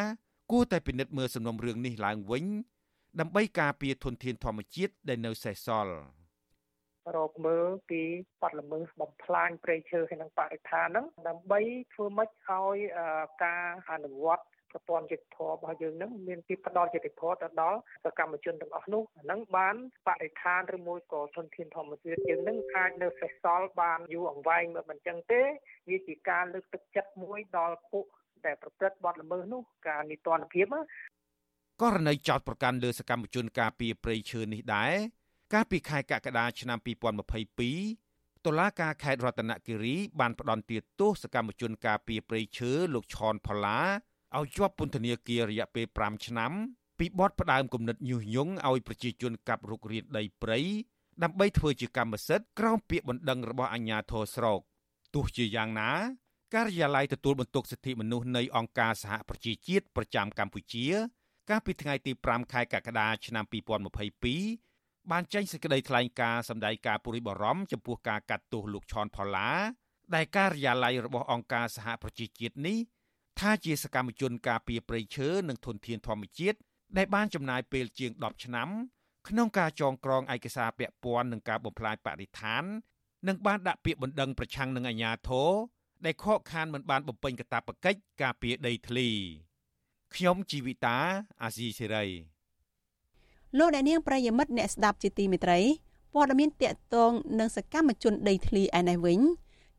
[0.52, 2.46] គួរតែពិនិត្យមើលសំណុំរឿងនេះឡើងវិញ
[3.20, 5.96] ដើម្បីការពារធនធានធម្មជាតិដែលនៅសេសសល់
[7.16, 8.02] រកមើលពី
[8.42, 11.60] បាត់ល្មើសបំផ្លាញព្រៃឈើហើយនឹងបរិស្ថានហ្នឹងដើម្បី
[11.94, 12.78] ធ្វើម៉េចឲ្យ
[13.44, 19.76] ការអនុវត្ត ប្រព័ន្ធយុត្តិធម៌របស់យើងនឹងមានពីផ្ដល់យុត្តិធម៌ទៅដល់សកម្មជនទាំងអស់នោះហ្នឹងបាន
[20.08, 25.42] បរិស្ថានឬមួយក៏ធនធានធម្មជាតិយើងនឹងអាចនៅសេសសល់បានយូរអង្វែងបើមិនចឹងទេ
[25.90, 28.06] វាជាការលើកទឹកចិត្តមួយដល់ពួក
[28.46, 30.68] ដែលប្រព្រឹត្តបទល្មើសនោះការនីតិរដ្ឋភាព
[31.82, 34.94] ករណីចោតប្រកាន់លើសកម្មជនការពីព្រៃឈើនេះដែរ
[35.54, 43.80] កាលពីខែកក្កដាឆ្នាំ2022តុលាការខេត្តរតនគិរីបានផ្តន្ទាទោសសកម្មជនការពីព្រៃឈើលោកឈនផល្លា
[44.36, 46.52] ឲ្យជាប់ពន្ធនាគាររយៈពេល5ឆ្នាំ
[47.00, 50.60] ពីបទផ្ដាមគំនិតញុះញង់ឲ្យប្រជាជនកាប់រុករានដីព្រៃ
[51.24, 54.60] ដើម្បីធ្វើជាកម្មសិទ្ធិក្រោមពាក្យបណ្ដឹងរបស់អាជ្ញាធរស្រុក
[55.14, 55.92] ទោះជាយ៉ាងណា
[56.54, 60.86] ការិយាល័យទទួលបន្ទុកសិទ្ធិមនុស្សនៃអង្គការសហប្រជាជាតិប្រចាំកម្ពុជា
[61.50, 69.50] កាលពីថ្ងៃទី5ខែកក្កដាឆ្នាំ2022បានចេញសេចក្តីថ្លែងការណ៍សម្ដែងការពុរិបរំចំពោះការកាត់ទោសលោកឈុនផល្លា
[70.16, 72.78] ដែលការិយាល័យរបស់អង្គការសហប្រជាជាតិនេះ
[73.40, 76.58] ថាជាសកម្មជនការពារព្រៃឈើនិងធនធានធម្មជាតិ
[76.98, 78.70] ដែលបានចំណាយពេលជាង10ឆ្នាំ
[79.28, 82.64] ក្នុងការចងក្រងឯកសារពាក់ព័ន្ធនឹងការបំផ្លាញបរិស្ថាន
[83.28, 85.50] និងបានដាក់ពាក្យបណ្ដឹងប្រឆាំងនឹងអាជ្ញាធរ
[86.06, 89.08] ដែលខកខានមិនបានបំពេញកាតព្វកិច្ចការពារដីធ្លី
[90.16, 90.98] ខ្ញុំជីវិតា
[91.44, 92.06] អាស៊ីសេរី
[93.58, 95.60] លោកអ្នកនាងប្រិយមិត្តអ្នកស្ដាប់ជាទីមេត្រី
[96.14, 99.20] ព័ត៌មានតកតងនឹងសកម្មជនដីធ្លីឯនេះវិញ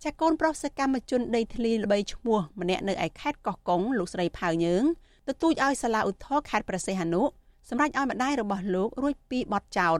[0.05, 4.85] ចាកូនប្រុសសកម្មជនដីធ្លីល្បីឈ្មោះម្នាក់នៅឯខេត្តកោះកុងលោកស្រីផៅយើង
[5.29, 7.23] ទទូចឲ្យសាលាឧទ្ធរខេត្តព្រះសីហនុ
[7.69, 9.99] សម្រាប់ឲ្យម្ដាយរបស់លោករួចពីបទចោទ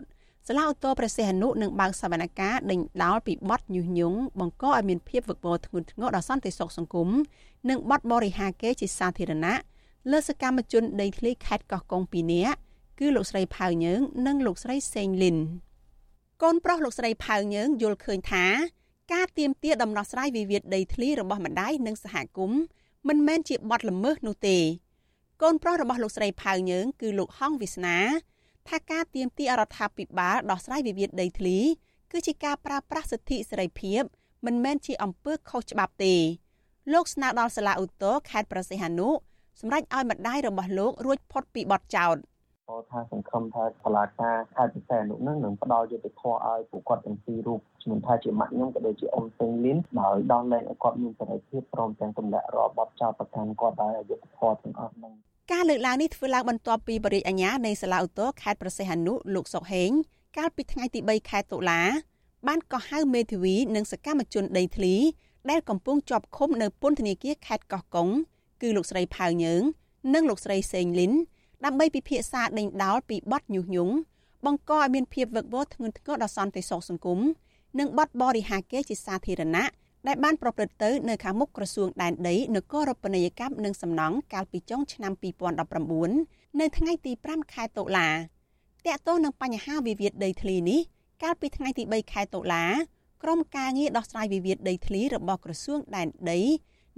[0.49, 7.09] សាលាឧទ្ធរព្រះសីហនុនឹងបើកសវនកម្មដេញដោលពីបទញុះញង់បង្កឲ្យមានភាពវឹកវរធ្ងន់ធ្ងរដល់សន្តិសុខសង្គម
[7.69, 9.59] និងបទបរិហាគេជាសាធារណៈ
[10.11, 12.57] លើសកម្មជនដីធ្លីខេត្តកោះកុងពីរនាក់
[12.99, 15.37] គឺលោកស្រីផៅយើង និងលោកស្រីសេងលីន
[16.43, 18.45] កូនប្រុសលោកស្រីផៅយើងយល់ឃើញថា
[19.13, 22.61] ការទៀមទាដំណោះស្រាយវិវាទដីធ្លីរបស់ម្ដាយនិងសហគមន៍
[23.09, 24.59] មិនមែនជាបទល្មើសនោះទេ
[25.43, 27.97] កូនប្រុសរបស់លោកស្រីផៅយើងគឺលោកហងវិស្នា
[28.69, 31.59] ថាការទៀមទារដ្ឋាភិបាលដោះស្រាយវិវាទដីធ្លី
[32.13, 34.03] គឺជាការប្រើប្រាស់សិទ្ធិសេរីភាព
[34.47, 36.15] មិនមែនជាអំពើខុសច្បាប់ទេ
[36.93, 39.09] លោកស្នើដល់សាលាឧទ្ធរខេត្តប្រសិទ្ធហនុ
[39.61, 42.17] សម្រាប់ឲ្យម្ដាយរបស់លោករួចផុតពីបទចោទ
[42.69, 55.13] ក៏ថាសង្ឃឹមថាសាលាការខេត្តពិសេសនោះនឹងនឹងផ្ដល់យុត្តិធម៌ឲ្យពួកគាត់ទាំងពីររូបជំនុំថាជាម៉ាក់ខ្ញុំក៏ដូចជាអ៊ំសេងលីនដោយដោះលែងឲ្យគាត់មានសេរីភាពព្រមទាំងទម្លាក់រាល់បទចោទប្រកាន់គាត់ដោយយុត្តិធម៌ទាំងអស់ហ្នឹង
[55.53, 59.91] ការលើកឡើងនេះធ្វើឡើងបន្ទាប់ពីបរិយាអាញានៃសាលាឧទ្ធរខេត្តប្រសិទ្ធអនុលោកសុកហេង
[60.37, 61.83] កាលពីថ្ងៃទី3ខែតុលា
[62.49, 64.95] បានកោះហៅមេធាវីនិងសកម្មជនដីធ្លី
[65.51, 68.09] ដែលកំពុងជាប់ឃុំនៅពន្ធនាគារខេត្តកោះកុង
[68.63, 69.63] គឺលោកស្រីផៅយើង
[70.15, 71.13] និងលោកស្រីសេងលីន
[71.65, 73.95] ដើម្បីពិភាក្សាដេញដោលពីបទញុះញង់
[74.47, 77.21] បង្កឲ្យមានភាពវឹកវរធ្ងន់ធ្ងរដល់សន្តិសុខសង្គម
[77.79, 79.69] និងបទបរិហាកេរជាសាធារណៈ
[80.07, 85.13] ដែលបានប្រព្រឹត្តទៅនៅខាងមុខក្រសួងដែនដីនគររូបនីយកម្មនិងសំណង់កាលពីចុងឆ្នាំ
[85.87, 88.09] 2019នៅថ្ងៃទី5ខែតុលា
[88.87, 90.81] តាក់ទងនឹងបញ្ហាវិវាទដីធ្លីនេះ
[91.23, 92.65] កាលពីថ្ងៃទី3ខែតុលា
[93.23, 96.41] ក្រុមការងារដោះស្រាយវិវាទដីធ្លីរបស់ក្រសួងដែនដី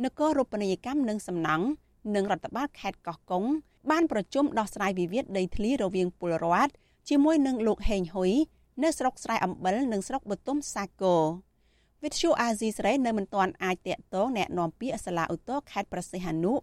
[0.05, 1.67] នគររូបនីយកម្មនិងសំណង់
[2.15, 3.45] និងរដ្ឋបាលខេត្តកោះកុង
[3.92, 6.72] បានប្រជុំដោះស្រាយវិវាទដីធ្លីរវាងពលរដ្ឋ
[7.10, 8.32] ជាមួយនឹងលោកហេងហ៊ុយ
[8.84, 11.24] នៅស្រុកស្រែអំបិលនិងស្រុកបទុមសាគរ
[12.04, 16.54] វិទ្យុអាស៊ីសេរីនៅមិនទាន់អាចតាក់ទងแนะនាំពាក្យសាលាឧទ្ធរខេត្តប្រសិទ្ធនុ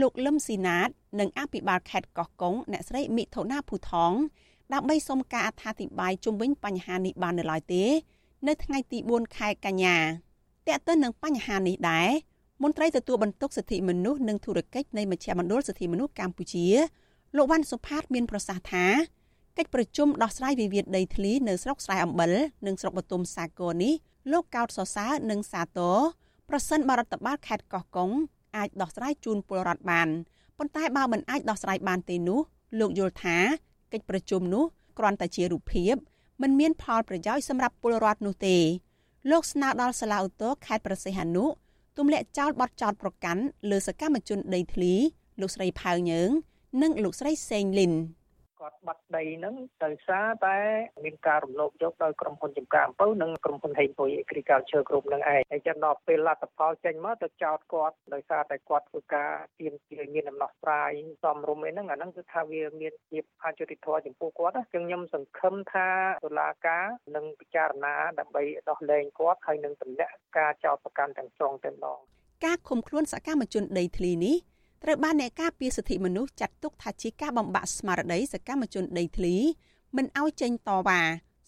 [0.00, 0.88] លោកលឹមស៊ីណាត
[1.20, 4.12] និងអភិបាលខេត្តកោះកុងអ្នកស្រីមិថុនាភូថង
[4.72, 7.84] ដើម្បីសុំការអត្ថាធិប្បាយជុំវិញបញ្ហានេះបាននៅឡើយទេ
[8.48, 9.96] នៅថ្ងៃទី4ខែកញ្ញា
[10.68, 12.10] តាក់ទងនឹងបញ្ហានេះដែរ
[12.63, 16.67] មន្ត្រីទទួលបន្ទុកសិទ្ធិមនុស្សនិងធុរកិច្ចនៃមជ្ឈមណ្ឌលសិទ្ធិមនុស្សកម្ពុជា
[17.35, 18.85] លោកវ៉ាន់សុផាតមានប្រសាសន៍ថា
[19.57, 22.33] កិច្ចប្រជុំដោះស្រាយវិវាទដីធ្លីនៅស្រុកស្រែអំបិល
[22.65, 23.93] និងស្រុកបទុមសាគរនេះ
[24.31, 25.97] លោកកោតសរសើរនិងសាទរ
[26.49, 28.11] ប្រសិនបរដ្ឋបាលខេត្តកោះកុង
[28.57, 30.07] អាចដោះស្រាយជូនពលរដ្ឋបាន
[30.57, 32.39] ប៉ុន្តែបើមិនអាចដោះស្រាយបានទេនោះ
[32.79, 33.37] លោកយល់ថា
[33.93, 34.65] កិច្ចប្រជុំនោះ
[34.97, 35.95] គ្រាន់តែជារូបភាព
[36.41, 38.57] មិនមានផលប្រយោជន៍សម្រាប់ពលរដ្ឋនោះទេ
[39.31, 41.45] លោកស្នើដល់សាលាឧទ្ធរខេត្តប្រសិទ្ធអនុ
[41.99, 44.93] ទម្លាក់ចោលបទចោតប្រកាន់លើសកម្មជនដីធ្លី
[45.41, 46.29] លោកស្រីផៅយើង
[46.81, 47.93] និងលោកស្រីសេងលីន
[48.59, 49.55] គាត់បាត់ដីហ្នឹង
[49.85, 50.57] ដោយសារតែ
[51.03, 60.91] មានការរំលោភយកដោយក្រុមហ៊ុនចំការអំពៅនិងក្រុមហ៊ុនហេងពុយ Agriculture Group នឹងឯងហើយចឹងដល់ពេលលទ្ធផលចេញមកទៅចោទគាត់ដោយសារតែគាត់ធ្វើការទៀមទាមានដំណោះស្រាយ
[61.23, 65.87] សមរម្យអីហ្នឹងអាហ្នឹងគឺថាវាមានជាអយុត្តិធម៌ចំពោះគាត់ចឹងខ្ញុំសង្ឃឹមថា
[66.25, 66.85] តុលាការ
[67.15, 71.99] នឹងពិចារណាដើម្បីដោះលែងគាត់ហើយនឹងទម្លាក់ការចោទប្រកាន់ទាំងស្រុងតែម្ដង
[72.45, 74.35] ការឃុំខ្លួនសកម្មជនដីធ្លីនេះ
[74.83, 79.35] ត្រូវបានអ្នកការពារសិទ្ធិមនុស្សចាត់ទុកថាជាការបំបាក់ស្មារតីសកម្មជនដីធ្លី
[79.95, 81.01] មិនឲ្យចេញតវ៉ា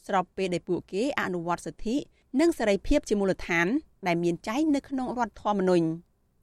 [0.07, 1.95] ស្របពេលដែលពួកគេអនុវត្តសិទ្ធិ
[2.39, 3.67] និងសេរីភាពជាមូលដ្ឋាន
[4.07, 5.85] ដែលមានចែងនៅក្នុងរដ្ឋធម្មនុញ្ញ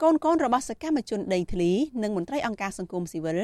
[0.01, 1.71] កូនកូនរបស់សកម្មជនដីធ្លី
[2.03, 3.39] និងមន្ត្រីអង្គការសង្គមស៊ីវិល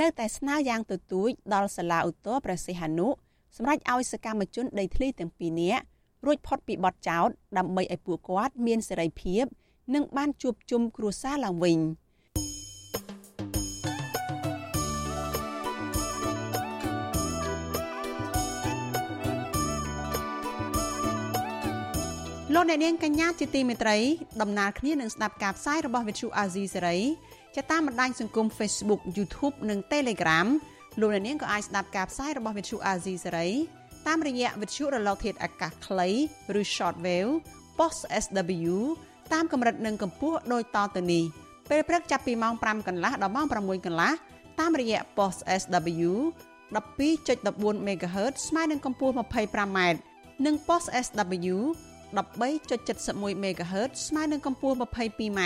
[0.00, 3.08] នៅតែស្នើយ៉ាងទទូចដល់សាលាឧទ្ធរព្រះសីហនុ
[3.56, 5.84] សម្រាប់ឲ្យសកម្មជនដីធ្លីទាំងពីរនាក់
[6.26, 7.28] រួចផុតពីបទចោទ
[7.58, 9.44] ដើម្បីឲ្យពួកគាត់មានសេរីភាព
[9.94, 11.78] និងបានជួបជុំគ្រួសារឡើងវិញ។
[22.58, 23.96] លោកអ្នកនាងកញ្ញាជាទីមេត្រី
[24.42, 26.98] ដំណើរគ្នានឹងស្ដាប់ការផ្សាយរបស់ Vithu Azizi សេរី
[27.56, 30.46] ចាតាមបណ្ដាញសង្គម Facebook YouTube និង Telegram
[31.00, 33.48] លោកអ្នកនាងក៏អាចស្ដាប់ការផ្សាយរបស់វិទ្យុអាស៊ីសេរី
[34.06, 36.08] តាមរយៈវិទ្យុរលកធាតុអាកាសខ្លី
[36.60, 37.32] ឬ shortwave
[37.78, 38.74] post SW
[39.32, 41.24] តាមកម្រិតនិងកម្ពស់ដូចតទៅនេះ
[41.70, 44.12] ពេលព្រឹកចាប់ពីម៉ោង5កន្លះដល់ម៉ោង6កន្លះ
[44.60, 46.10] តាមរយៈ post SW
[46.74, 49.78] 12.14 MHz ស្មើនឹងកម្ពស់ 25m
[50.46, 51.56] និង post SW
[52.16, 55.40] 13.71 MHz ស្មើនឹងកម្ពស់ 22m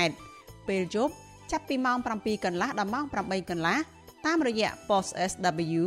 [0.69, 1.15] ពេលយប់
[1.51, 3.79] ចាប់ពីម៉ោង7កន្លះដល់ម៉ោង8កន្លះ
[4.27, 5.85] តាមរយៈ post SW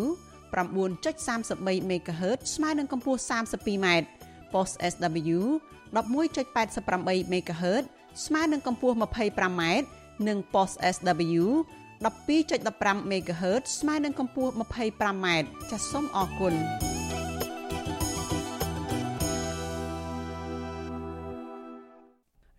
[0.53, 3.87] 9.33 MHz ស្មើនឹងកម្ពស់ 32m
[4.53, 5.39] post SW
[5.95, 7.83] 11.88 MHz
[8.25, 9.63] ស្មើនឹងកម្ពស់ 25m
[10.27, 11.43] និង post SW
[12.05, 15.27] 12.15 MHz ស្មើនឹងកម្ពស់ 25m
[15.71, 16.55] ចាសសូមអរគុណ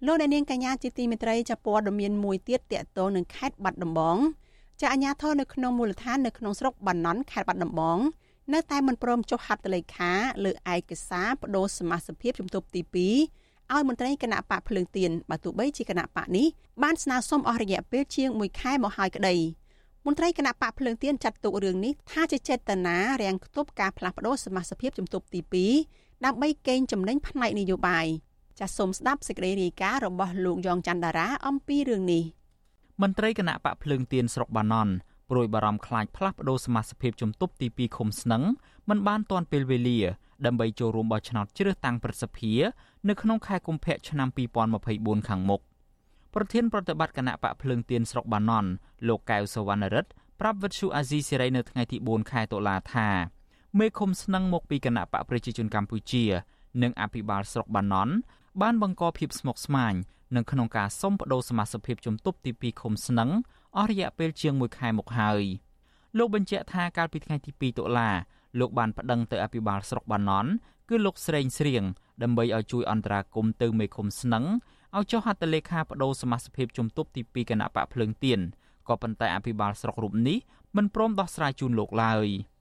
[0.04, 4.18] លោកអ្នកនាងកញ្ញាជាទីមេត្រីចាព័ត៌មានមួយទៀតតកតងនឹងខេត្តបាត់ដំបង
[4.80, 7.98] ចាអាជ្ញាធរនៅក្នុងមូលដ្ឋាននៅក្នុងស្រុកបាណន់ខេត្តបាត់ដំបង
[8.52, 10.12] នៅតែមិនព្រមចុះហត្ថលេខា
[10.44, 12.96] លើឯកសារបដូរសមាជិកជំទប់ទី2
[13.72, 16.46] ឲ្យមន្ត្រីគណៈបកភ្លើងទៀនបើទោះបីជាគណៈបកនេះ
[16.82, 19.36] បានស្នើសុំអស់រយៈពេលជាង1ខែមកហើយក្តី
[20.06, 25.40] មន្ត្រីគណៈបកភ្លើងទៀនចាត់ទុករឿងនេះថាជាចេតនារាំងខ្ទប់ការផ្លាស់ប្តូរសមាជិកជំទប់ទី
[25.82, 28.06] 2ដើម្បីកេងចំណេញផ្នែកនយោបាយ
[28.60, 32.24] ចាសសូមស្ដាប់សេចក្តីរាយការណ៍របស់លោកយ៉ងច័ន្ទដារាអំពីរឿងនេះ
[33.02, 34.92] មន្ត្រីគណៈបកភ្លើងទៀនស្រុកបាណន់
[35.30, 38.42] ព្រួយបារម្ភខ្លាចផ្លាស់ប្តូរសមាជិកជំទប់ទី2ឃុំស្នឹង
[38.88, 40.00] មិនបានទាន់ពេលវេលា
[40.46, 42.52] ដើម្បីចូលរួមបោះឆ្នោតជ្រើសតាំងប្រសិទ្ធិ
[43.08, 44.28] នៅក្នុងខែកុម្ភៈឆ្នាំ
[44.78, 45.60] 2024ខាងមុខ
[46.34, 48.70] ប្រធានប្រតិបត្តិគណៈបកភ្លើងទៀនស្រុកបាណន់
[49.08, 53.08] លោកកៅសវណ្ណរិទ្ធប្រាប់វិទ្យុអាស៊ីសេរីនៅថ្ងៃទី4ខែតុលាថា
[53.78, 56.24] មេឃុំស្នឹងមកពីគណៈបកប្រជាជនកម្ពុជា
[56.82, 58.14] និងអភិបាលស្រុកបាណន់
[58.62, 59.94] បានបង្កភាពស្មុគស្មាញ
[60.36, 63.30] នៅក្នុងការសុំបដូរសមាជិកជំទប់ទី2ឃុំស្នឹង
[63.76, 65.42] អស់រយៈពេលជាង1ខែមកហើយ
[66.18, 68.10] លោកបញ្ជាក់ថាកាលពីថ្ងៃទី2តុលា
[68.60, 70.50] លោកបានប្តឹងទៅអភិបាលស្រុកបាណន់
[70.88, 71.82] គឺលោកស្រេងស្រៀង
[72.22, 74.44] ដើម្បីឲ្យជួយអន្តរាគមន៍ទៅមេឃុំស្នឹង
[74.96, 78.40] ឲ្យចុះហត្ថលេខាបដូរសមាជិកជំទប់ទី2គណៈបកភ្លើងទៀន
[78.88, 80.38] ក៏ប៉ុន្តែអភិបាលស្រុករូបនេះ
[80.76, 82.26] មិនព្រមដោះស្រាយជូនលោកឡើយ។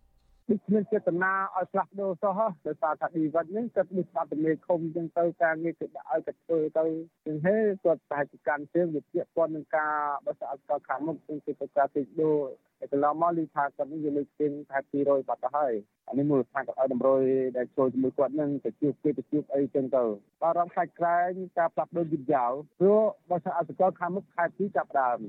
[0.49, 6.85] ដូចគ្មានចេតនាឲ្យផ្លាស់ប្ដូរសោះដោយសារថាឌីវិតនេះគាត់មានបាត់មេឃុំចឹងទៅការងារគេដាក់ឲ្យគាត់ធ្វើទៅ
[7.25, 12.39] ចឹងហេគាត់ប្រហែលជាកាន់ជើងវាពាក់ព័ន្ធនឹងការបោះឆ្នោតកខាងមុខគឺគេទៅការទីដូរ
[12.79, 15.73] តែកន្លងមកលីថាគាត់នេះវាលេខជាងថា200បាត់ទៅហើយ
[16.07, 17.21] អានេះមូលដ្ឋានគាត់ឲ្យតម្រុយ
[17.57, 20.03] ដែលចូលជាមួយគាត់នឹងទៅជួបគេទៅជួបអីចឹងទៅ
[20.41, 25.19] បារម្ភខ្លាចក្រែងការផ្លាស់ប្ដូរយឺតយ៉ាវព្រោះបោះឆ្នោតអសកលខាងមុខខែ2ចាប់ដើម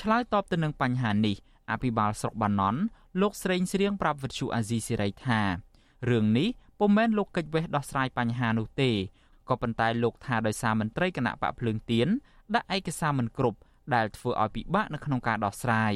[0.00, 1.36] ឆ្លើយតបទៅនឹងបញ្ហានេះ
[1.70, 2.80] អភិបាលស្រុកបាណន់
[3.20, 5.40] លោកស្រេងស្រៀងប្រាប់វិទ្យុអាស៊ីសេរីថា
[6.10, 6.48] រឿងនេះ
[6.80, 8.90] ពុំមែនលោកកិច្ចវេះដោះស្រាយបញ្ហានោះទេ
[9.48, 12.08] ក៏ប៉ុន្តែលោកថាដោយសារមន្ត្រីគណៈបកភ្លើងទៀន
[12.54, 13.58] ដាក់ឯកសារមិនគ្រប់
[13.94, 15.94] ដែលធ្វើឲ្យពិបាកនៅក្នុងការដោះស្រាយ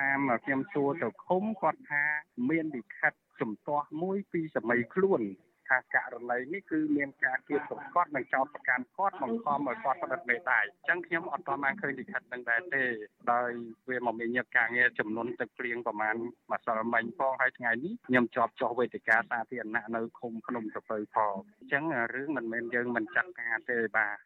[0.00, 2.04] តាមខ្ញុំសួរទៅឃុំគាត់ថា
[2.50, 5.20] មានលិខិតជំទាស់មួយពីសម័យខ្លួន
[5.68, 12.84] ថាករណីនេះគឺមានការគៀបសង្កត់និងចោទប្រកាន់គាត់បង្ខំឲ្យគាត់ផ្តិតមេដាយអញ្ចឹងខ្ញុំអត់ទាន់បានឃើញលិខិតនឹងដែរទេ
[13.32, 13.50] ដោយ
[13.88, 16.14] វាមកមានញឹកការងារចំនួនទឹកភ្លៀងប្រហែល
[16.50, 21.84] មួយសល់មិញផងហើយថ្ងៃនេះខ្ញុំជាប់ចុះវេទិកាសាធារណៈនៅឃុំភ្នំតពៅផងអញ្ចឹង
[22.14, 24.16] រឿងមិនមែនយើងមិនចាត់ការទេបាទ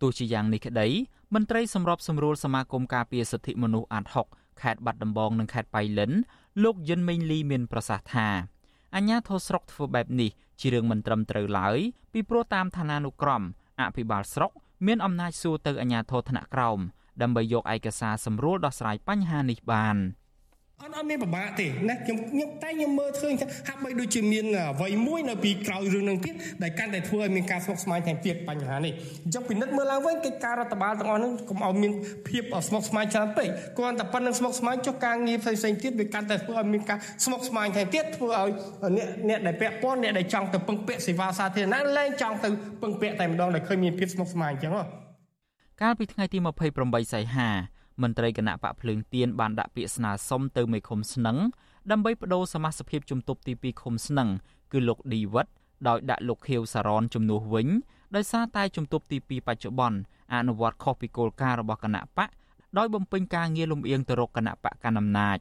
[0.00, 0.88] ទោះជាយ៉ាងនេះក្តី
[1.34, 4.26] មន្ត្រីសម្របសម្រួលសមាគមការពារសិទ្ធិមនុស្សអាត់ហុក
[4.62, 6.12] ខេត្តបាត់ដំបងនិងខេត្តបៃលិន
[6.64, 8.28] លោកយិនមេងលីមានប្រសាសន៍ថា
[8.96, 10.30] អញ្ញាធិស្រុកធ្វើបែបនេះ
[10.60, 11.78] ជារឿងមិនត្រឹមត្រូវឡើយ
[12.12, 13.42] ពីព្រោះតាមឋានានុក្រម
[13.80, 14.50] អភិបាលស្រុក
[14.86, 16.78] មានអំណាចសួរទៅអាជ្ញាធរថ្នាក់ក្រោម
[17.22, 19.96] ដើម្បីយកឯកសារសម្រួលដោះស្រាយបញ្ហានេះបាន។
[20.82, 24.44] អត់អត់មានពិបាកទេណាខ្ញុំខ្ញុំតែខ្ញុំមើលឃើញថាហាក់បីដូចជាមាន
[24.78, 28.92] អ្វីមួយនៅពីក្រោយរឿងនឹងទៀតដែលកាន់តែធ្វើឲ្យមានការស្មុគស្មាញថែមទៀតបញ្ហានេះ
[29.24, 31.92] អញ្ចឹងពិនិត្យមើលឡើងវិញកិច្ចការរដ្ឋបាលទាំងអស់ហ្នឹងកុំឲ្យមាន
[32.28, 33.48] ភាពស្មុគស្មាញច្រើនពេក
[33.78, 38.50] គ្រាន់តែប៉ុណ្្នឹងស្មុគស្មាញចុះការងារផ្សេងៗទៀតវាកាន់តែធ្វើឲ្យមានការស្មុគស្មាញថែមទៀតធ្វើឲ្យ
[38.96, 42.48] អ្នកអ្នកដែលពាក់ព័ន្ធអ្នកដែលចង់ទៅពឹងពាក់សេវាសាធារណៈលែងចង់ទៅ
[42.82, 44.84] ពឹងពាក់តែម្ដងដែលឃើញមានភាពស្មុគស្មាញអញ្ចឹងហ៎
[45.82, 46.38] កាលពីថ្ងៃទី
[46.76, 47.50] 28សីហា
[48.02, 51.36] មន្ត្រីគណៈបកភ្លើងទៀនបានដាក់ពាក្យស្នើសុំទៅមេឃុំស្នឹង
[51.90, 54.28] ដើម្បីបដូរសមាជិកជំទប់ទី2ឃុំស្នឹង
[54.72, 55.46] គឺលោកឌីវិត
[55.88, 57.68] ដោយដាក់លោកខៀវសារ៉នជំនួសវិញ
[58.14, 59.98] ដោយសារតែជំទប់ទី2បច្ចុប្បន្ន
[60.34, 62.28] អនុវត្តខុសពីគោលការណ៍របស់គណៈបក
[62.78, 65.38] ដោយបំពេញការងារលំអៀងទៅរកគណៈបកកណ្ដាលអំណាច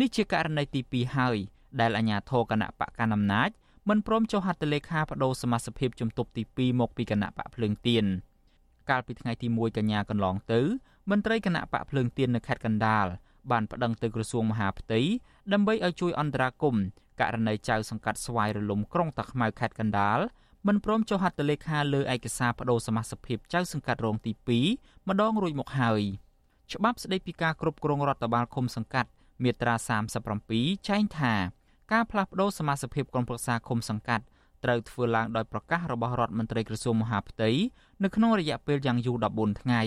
[0.00, 1.36] នេះជាករណីទី2ហើយ
[1.80, 3.50] ដែលអាជ្ញាធរគណៈបកកណ្ដាលអំណាច
[3.88, 8.04] មិនព្រមចុះហត្ថលេខាបដូរសមាជិកជំទប់ទី2មកពីគណៈបកភ្លើងទៀន
[8.90, 10.60] កាលពីថ្ងៃទី1កញ្ញាកន្លងទៅ
[11.10, 13.06] មន្ត្រីគណៈបកភ្លើងទៀននៅខេត្តកណ្ដាល
[13.50, 15.00] បានប្តឹងទៅក្រសួងមហាផ្ទៃ
[15.52, 16.84] ដើម្បីឲ្យជួយអន្តរាគមន៍
[17.20, 20.18] ករណីចៅសង្កាត់ស្វាយរលំក្រុងតាខ្មៅខេត្តកណ្ដាល
[20.66, 24.32] មិនព្រមចុះហត្ថលេខាលើឯកសារបដូរសមាជិកចៅសង្កាត់រងទី
[24.70, 26.02] 2ម្ដងរួចមកហើយ
[26.72, 29.10] ច្បាប់ស្តីពីការគ្រប់គ្រងរដ្ឋបាលឃុំសង្កាត់
[29.42, 29.74] មាត្រា
[30.30, 31.34] 37ចែងថា
[31.92, 34.24] ការផ្លាស់ប្តូរសមាជិកភាពក្រុមប្រឹក្សាឃុំសង្កាត់
[34.64, 37.50] ត្រូវធ្វើឡើងដោយប្រកាសរបស់រដ្ឋមន្ត្រីក្រសួងមហាផ្ទៃ
[38.02, 39.82] នៅក្នុងរយៈពេលយ៉ាងយូរ14ថ្ងៃ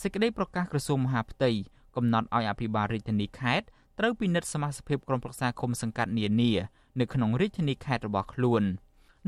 [0.00, 1.50] សេចក្តីប្រកាសក្រសួងមហាផ្ទៃ
[1.96, 3.66] កំណត់ឲ្យអភិបាលរាជធានីខេត្ត
[3.98, 6.52] ត្រូវពិនិត្យសមាជិកភាពក្រុមប្រឹក្សាឃុំសង្កាត់នានា
[7.00, 8.62] នៅក្នុងរាជធានីខេត្តរបស់ខ្លួន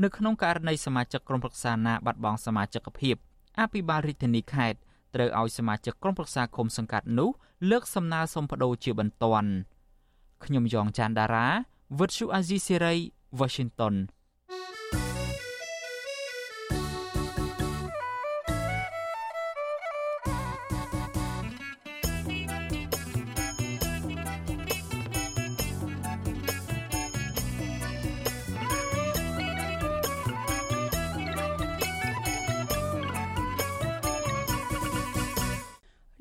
[0.03, 3.15] នៅក្នុងករណីសមាជិកក្រុមប្រឹក្សាណាបាត់បង់សមាជិកភាព
[3.59, 4.79] អភិបាលរាជធានីខេត្ត
[5.15, 7.29] ត្រូវឲ្យសមាជិកក្រុមប្រឹក្សាឃុំសង្កាត់នោះ
[7.69, 9.51] លើកសំណើសុំប្តូរជាបន្ទាន់
[10.45, 11.47] ខ្ញុំយ៉ងច័ន្ទដារា
[11.99, 12.95] វិទ្យុអាស៊ីសេរី
[13.39, 13.95] Washington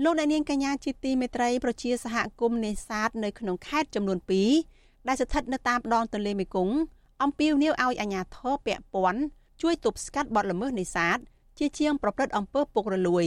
[0.04, 4.18] លោកអ្នកនាងកញ្ញាជាទីមេត្រីប្រជាសហគមន៍នេសាទនៅក្នុងខេត្តចំនួន
[4.62, 6.74] 2ដែលស្ថិតនៅតាមដងទន្លេមេគង្គ
[7.22, 9.22] អំពាវនាវឲ្យអាជ្ញាធរពាក់ព័ន្ធ
[9.62, 11.18] ជួយទប់ស្កាត់បទល្មើសនេសាទ
[11.58, 13.26] ជាជាងប្រព្រឹត្តអំពើពុករលួយ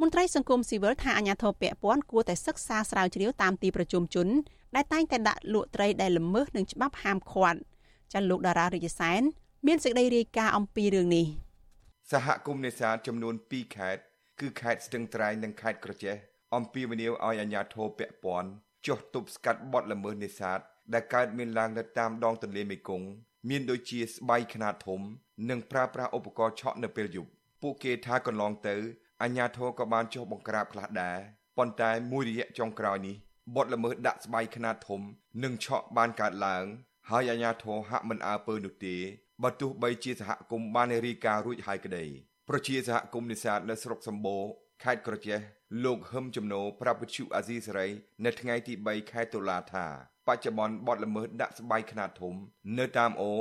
[0.00, 4.28] មន្ត្រីសង្គមស៊ីវិលថាអាជ្ញាធរពាក់ព័ន្ធគួរតែសិក្សាស្រាវជ្រាវតាមទីប្រជុំជន
[4.74, 7.58] ដែលតែងតែដាក់លក់ត្រីដែលល្មើសនឹងច្បាប់ហាមឃាត់
[8.12, 9.22] ចាលោកតារារាជសែន
[9.66, 11.26] មានសេចក្តីរាយការណ៍អំពីរឿងនេះ
[12.12, 14.11] សហគមន៍នេសាទចំនួន2ខេត្ត
[14.42, 16.16] គឺខេត្តស្ទឹងត្រែងនិងខេត្តក្រចេះ
[16.54, 18.50] អំពីវនីវឲ្យអាជ្ញាធរពាក់ព័ន្ធ
[18.86, 20.58] ចុះទប់ស្កាត់បទល្មើសនេសាទ
[20.92, 23.08] ដែលកើតមានឡើងនៅតាមដងទន្លេមេគង្គ
[23.48, 25.00] មានដូចជាស្បៃខ្នាតធំ
[25.50, 27.30] និងប្រើប្រាស់ឧបករណ៍ឆក់នៅពេលយប់
[27.62, 28.76] ពួកគេថាកន្លងទៅ
[29.22, 31.18] អាជ្ញាធរក៏បានចុះបង្ក្រាបខ្លះដែរ
[31.58, 33.16] ប៉ុន្តែមួយរយៈចុងក្រោយនេះ
[33.56, 35.00] បទល្មើសដាក់ស្បៃខ្នាតធំ
[35.42, 36.64] និងឆក់បានកើតឡើង
[37.10, 38.96] ហើយអាជ្ញាធរហាក់មិនអើពើនោះទេ
[39.42, 42.06] បើទោះបីជាសហគមន៍បានរាយការណ៍រួចហើយក្តី
[42.54, 44.42] ប្រជាសហគមន៍នេសាទនៅស្រុកសម្បូរ
[44.82, 45.38] ខេត្តក្រចេះ
[45.84, 47.86] លោកហឹមចំណូប្រាប់វិទ្យុអាស៊ីសេរី
[48.24, 49.86] នៅថ្ងៃទី3ខែតុលាថា
[50.26, 52.34] បច្ចុប្បន្នបទល្មើសដាក់ស្បែកខ្នាតធំ
[52.78, 53.32] នៅតាមអូ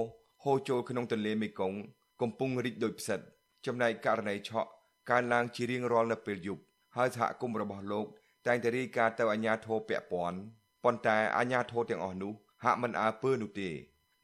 [0.44, 1.80] ហូរចូលក្នុងទន្លេមេគង្គ
[2.22, 3.20] កំពុងរីកដូចផ្សិត
[3.66, 4.70] ចំណែកករណីឆក់
[5.10, 6.64] កើនឡើងជារៀងរាល់នៅពេលយប់
[6.96, 8.06] ហើយសហគមន៍របស់លោក
[8.48, 10.40] តែងតែរាយការណ៍ទៅអាជ្ញាធរពាក់ព័ន្ធ
[10.84, 12.34] ប៉ុន្តែអាជ្ញាធរទាំងអស់នោះ
[12.64, 13.70] ហាក់មិនអើពើនោះទេ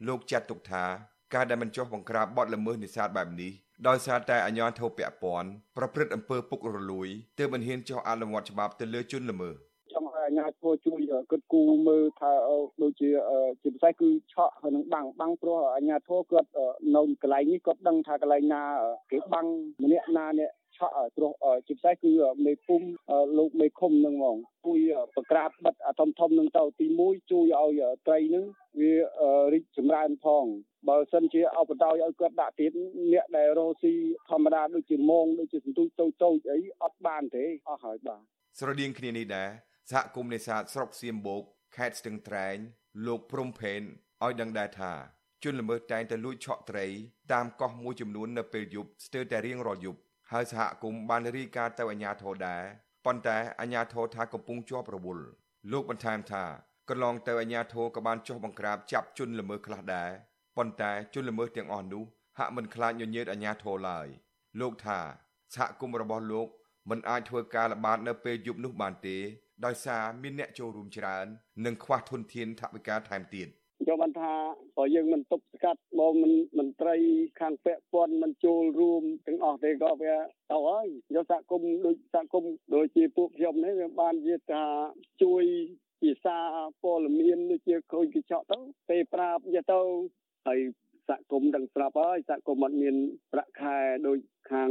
[0.07, 0.85] លោកចាត់ទុកថា
[1.33, 3.53] ការដែលមិនចុះបង្ក្រាបបទល្មើសនេសាទបែបនេះ
[3.85, 7.07] ដោយសារតែអាជ្ញាធរពាក់ព័ន្ធប្រព្រឹត្តអំពើពុករលួយ
[7.39, 9.55] ទើបមិនហ៊ានចុះអនុវត្តច្បាប់ទៅលើជនល្មើស
[9.93, 11.01] ចង់ឲ្យអាជ្ញាធរជួយ
[11.31, 12.31] គិតគូរមើលថា
[12.83, 13.09] ដូចជា
[13.61, 16.49] ជាពិសេសគឺឆក់ហើយនឹងបាំងបាំងព្រោះអាជ្ញាធរគាត់
[16.95, 18.63] នៅកន្លែងនេះគាត់ដឹងថាកន្លែងណា
[19.11, 19.47] គេបាំង
[19.83, 21.31] ម្នាក់ណាអ្នកឆក់ព្រោះ
[21.67, 22.11] ជាពិសេសគឺ
[22.45, 22.87] មេភូមិ
[23.37, 24.79] លោកមេឃុំនឹងហ្មងជួយ
[25.15, 28.45] ប្រក្រាបបិទធំធំនឹងទៅទី1ជួយឲ្យត្រីនឹង
[28.79, 28.93] វា
[29.53, 30.45] រីកចម្រើនផង
[30.87, 32.71] បើសិនជាអបដោយឲ្យគាត់ដាក់ទៀត
[33.11, 33.93] អ្នកដែលរស់ស៊ី
[34.29, 38.21] ធម្មតាដូចជាមងដូចជាសន្ទូចតូចតូចអីអត់បានទេអស់ហើយបាទ
[38.59, 39.49] ស្រដៀងគ្នានេះដែរ
[39.91, 41.43] សហគមន៍នេសាទស្រុកសៀមបូក
[41.75, 42.57] ខេត្តស្ទឹងត្រែង
[43.05, 43.81] លោកព្រំផេន
[44.23, 44.93] ឲ្យដឹងដែរថា
[45.43, 46.85] ជនល្មើសតែងតែលួចឆក់ត្រី
[47.33, 49.99] តាមកោះមួយចំនួននៅពេលយប់ស្ទើរតែរៀងរាល់យប់
[50.31, 52.63] ហើយសហគមន៍បានរាយការណ៍ទៅអាជ្ញាធរដែរ
[53.05, 55.25] ប៉ុន្តែអាជ្ញាធរថាកំពុងជាប់រវល់
[55.71, 56.43] លោកបន្ថែមថា
[56.89, 60.11] កន្លងទៅអាជ្ញាធរក៏បានចុះបង្ក្រាបចាប់ជនល្មើសខ្លះដែរ
[60.57, 62.03] ប៉ុន្តែជនល្មើសទាំងអស់នោះ
[62.37, 64.07] ហាក់មិនខ្លាចញញើតអាជ្ញាធរឡើយ
[64.59, 64.99] លោកថា
[65.55, 66.47] សហគមន៍របស់លោក
[66.89, 69.17] មិនអាចធ្វើការល្បាតនៅពេលយប់នោះបានទេ
[69.65, 71.25] ដោយសារមានអ្នកចូលរួមច្រើន
[71.65, 73.47] និងខ្វះធនធានថវិកាថែមទៀត
[73.87, 74.33] យកបានថា
[74.77, 76.95] បើយើងមិនទប់ស្កាត់បើមិនមន្ត្រី
[77.39, 80.13] ខាងពាក់ព័ន្ធមិនចូលរួមទាំងអស់ទេក៏វា
[80.51, 84.63] ទៅហើយយកសហគមន៍ដូចសហគមន៍ដូចជាពួកខ្ញុំនេះវាបានជាថា
[85.23, 85.43] ជួយ
[86.01, 89.79] ជាសារព័ត៌មានដូចជាខូចកញ្ចក់ទៅពេលប្រាប់យកទៅ
[90.47, 90.59] ហើយ
[91.09, 92.95] សហគមន៍ដឹងស្រាប់ហើយសហគមន៍អត់មាន
[93.33, 93.77] ប្រាក់ខែ
[94.07, 94.17] ដូច
[94.51, 94.69] ខាង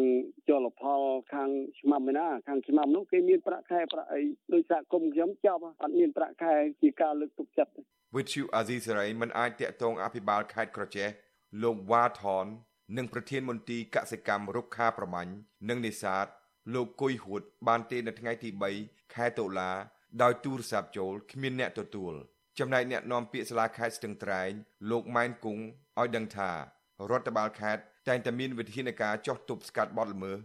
[0.49, 1.03] ជលផល
[1.35, 1.51] ខាង
[1.81, 4.23] ឆ្មាំឯណាខាងឆ្មាំនោះគេមានប្រាក់ខែប្រាក់អី
[4.53, 7.73] ដោយសហគមន៍ខ្ញុំចប់អត់មានប្រាក់ខែជាការលើកទុកចិត្ត
[8.17, 11.09] វិទ្យុអាស៊ីសេរីមិនអាចតាក់ទងអភិបាលខេត្តក្រចេះ
[11.63, 12.47] លោកវ៉ាថន
[12.97, 15.33] និងប្រធានមន្ទីរកសិកម្មរុក្ខាប្រមាញ់
[15.69, 16.27] និងនេសាទ
[16.75, 18.51] លោកគុយហួតបានទេនៅថ្ងៃទី
[18.83, 19.71] 3ខែតុលា
[20.23, 22.15] ដោយទូរស័ព្ទចូលគ្មានអ្នកទទួល
[22.61, 24.51] ចំណែកអ្នកនាំពាក្យសាលាខេត្តស្ទឹងត្រែង
[24.91, 25.63] លោកម៉ែនគង់
[26.01, 26.51] ឲ្យដឹងថា
[27.11, 30.37] រដ្ឋបាលខេត្តតែងតែមានវិធានការចោះទប់ស្កាត់បទល្មើស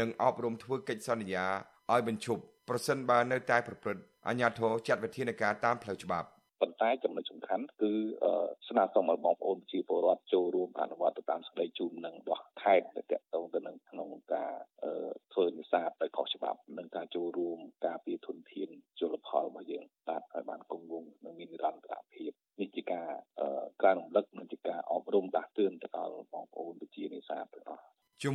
[0.00, 1.46] និងអប់រំធ្វើកិច្ចសន្យា
[1.92, 6.28] ឲ្យបញ្ឈប់ប្រសិនបើនៅតែប្រព្រឹត្តអាជ្ញាធរចាត់វិធានការតាមផ្លូវច្បាប់
[6.62, 7.92] ប៉ុន្តែចំណុចសំខាន់គឺ
[8.68, 13.18] ស្នើសុំឲ្យបងប្អូនប្រជាពលរដ្ឋចូលរួមអនុវត្តទៅតាមសេចក្តីជូននឹងរបស់ខេត្តទៅតទៅ
[13.54, 14.52] ទៅនឹងក្នុងការ
[15.32, 23.08] ធ្វើនេសាទដោយខុសច្បាប់និងការចូលរួមការពារធនធានជលផលរបស់យើងបាទឲ្យបានគង់វង្សនិងមាននិរន្តរភាពនេះជាការ
[23.84, 27.72] ការរំលឹកនិងជាការអប់រំដាស់តឿនទៅដល់បងប្អូនប្រជានេសាទទាំងអ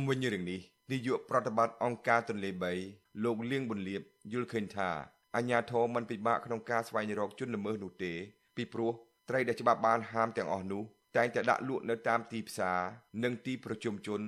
[0.02, 0.60] ស់ជុំវិញរឿងនេះ
[0.92, 2.50] នាយកប្រតិបត្តិអង្គការទន្លេ
[2.86, 4.90] 3លោកលៀងប៊ុនលៀបយល់ឃើញថា
[5.36, 8.12] អាជ្ញាធរមិនពិបាកក្នុងការស្វែងរកជនល្មើសនោះទេ
[8.56, 8.92] ពីព្រោះ
[9.28, 10.82] ត្រីដែលច្បាប់បានហាមទាំងអស់នោះ
[11.16, 12.78] តែងតែដាក់លក់នៅតាមទីផ្សារ
[13.24, 14.20] និងទីប្រជុំជន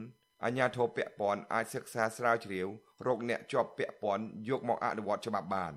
[0.45, 2.68] អាជ្ញាធរពាក់ព័ន្ធអាចសិក្សាស្រាវជ្រាវ
[3.07, 5.72] រកអ្នកជាប់ពាក់ព័ន្ធយកមកអនុវត្តច្បាប់បាន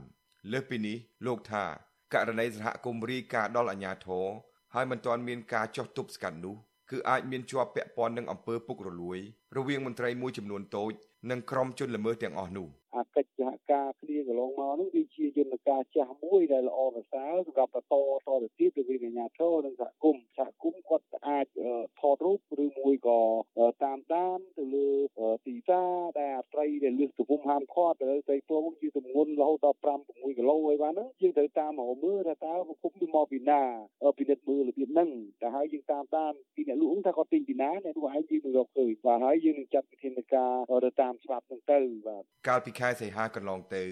[0.51, 1.65] លើសពីនេះលោកថា
[2.13, 4.25] ករណីសហគមន៍រីការដល់អាជ្ញាធរ
[4.73, 6.55] ហើយមិនទាន់មានការចោះទប់ស្កាត់នោះ
[6.91, 9.19] គឺអាចមានជាប់ពាក់ព័ន្ធនឹងអំពើពុករលួយ
[9.57, 10.91] រវាងមន្ត្រីមួយចំនួនតូច
[11.31, 21.45] និងក្រុមជនល្មើសទាំងអស់នោះអាកិច្ចសហការគ្នាកន្លងមកនោះវាជាយន្តការចាស់មួយដែលល្អប្រសើរសម្រាប់បន្តតទៅទៀតរវាងអាជ្ញាធរនិងសហគមន៍សហគមន៍គាត់អាច
[21.99, 23.19] ថតរូបឬមួយក៏
[23.83, 24.87] តាមដានទៅលើ
[25.45, 33.61] ទីផ្សារដែលអាត្រីដែលលើសទំហំហាមឃាត់ទៅត្រីពងជាទម្ងន់រហូតដល់5 6គីឡូអីបានហ្នឹង យើងត្រូវតាមមកមើលថាតើប្រភពវាមកពីណា
[34.17, 35.09] ពិនិត្យមើលរបៀបហ្នឹង
[35.41, 40.53] តែហើយយើងតាមតាមពីអ្នកលក់ថាគាត់ទិញពីណាអ្នកលក់ឯងយើងនឹងរកឃើញបាទហើយយើងនឹងចាត់វិធានការ
[40.85, 43.83] ទៅតាមច្បាប់ហ្នឹងទៅបាទកាលពីខែសីហាកន្លងទៅ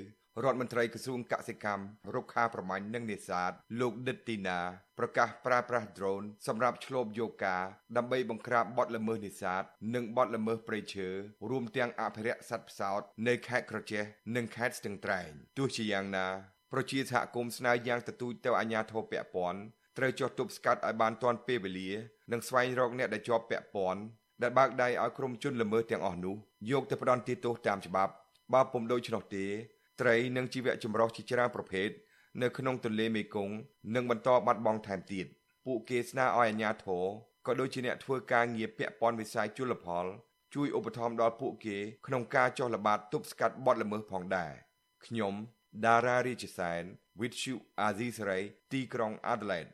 [0.43, 4.59] រដ្ឋមន្ត្រីក្រសួងកសិកម្មរុក្ខាប្រមាញ់និងនេសាទលោកដិតទីណា
[4.99, 7.63] ប្រកាសប្រើប្រាស់ drone សម្រាប់ឆ្លូបយកការ
[7.97, 9.63] ដើម្បីបង្ក្រាបបទល្មើសនេសាទ
[9.95, 11.07] និងបទល្មើសព្រៃឈើ
[11.49, 14.03] រួមទាំងអភិរក្សសត្វផ្សោតនៅខេត្តក្រចេះ
[14.35, 16.27] និងខេត្តស្ទឹងត្រែងទោះជាយ៉ាងណា
[16.75, 19.59] ប្រជាសហគមន៍ស្នើយ៉ាងទទូចទៅអាជ្ញាធរពាក់ព័ន្ធ
[19.97, 21.91] ត្រូវចុះទប់ស្កាត់ឲ្យបានទាន់ពេលវេលា
[22.31, 24.01] និងស្វែងរកអ្នកដែលជាប់ពាក់ព័ន្ធ
[24.41, 26.35] ដែលបើកដៃឲ្យក្រុមជនល្មើសទាំងអស់នោះ
[26.71, 28.13] យកទៅផ្ដន្ទាទោសតាមច្បាប់
[28.53, 29.45] បើពុំដូច្នោះទេ
[30.01, 31.89] ត្រីនិងជីវៈចម្រុះជាច្រើនប្រភេទ
[32.41, 33.55] នៅក្នុងទន្លេមេគង្គ
[33.95, 35.25] នឹងបន្តបាត់បង់ថែមទៀត
[35.65, 37.03] ពួកគេស្នើឲ្យអាជ្ញាធរ
[37.45, 40.05] ក៏ដូចជាអ្នកធ្វើការងារពាក់ព័ន្ធវិស័យជលផល
[40.53, 44.51] ជួយឧបត្ថម្ភដល់ពួកគេក្នុងការចុះល្បាតទប់ស្កាត់បទល្មើសផងដែរ
[45.05, 45.35] ខ្ញុំ
[45.83, 46.83] ដារ៉ារាជសែន
[47.19, 47.55] With you
[47.87, 49.71] Azizi Saray ទីក្រុង Adelaide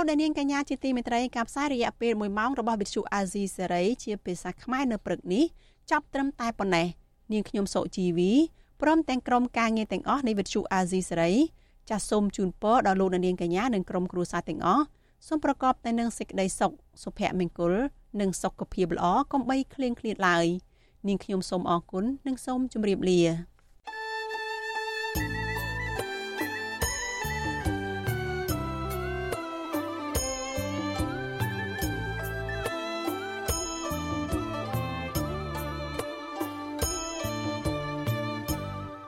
[0.00, 5.44] លោកអ្នកនាងកញ្ញាជាទីមេត្រីការផ្សាយរយៈពេល1ម៉ោងរបស់វិទ្យុអាស៊ីសេរីជាភាសាខ្មែរនៅព្រឹកនេះ
[5.90, 6.86] ចាប់ត្រឹមតែប៉ុណ្ណេះ
[7.32, 8.32] នាងខ្ញុំសុជីវី
[8.82, 11.32] ព្រមទាំងក្រុមការងារទាំងអស់នៃវិទ្យុអាស៊ីសេរី
[11.90, 14.84] ចាសសូមជូនពរដល់លោកអ្នកនាងកញ្ញានិងក្រុមគ្រួសារទាំងអស់
[15.26, 16.72] សូមប្រកបតែនឹងសេចក្តីសុខ
[17.02, 17.74] សុភមង្គល
[18.20, 20.46] និងសុខភាពល្អកុំបីឃ្លៀងឃ្លាតឡើយ
[21.08, 23.22] នាងខ្ញុំសូមអរគុណនិងសូមជម្រាបលា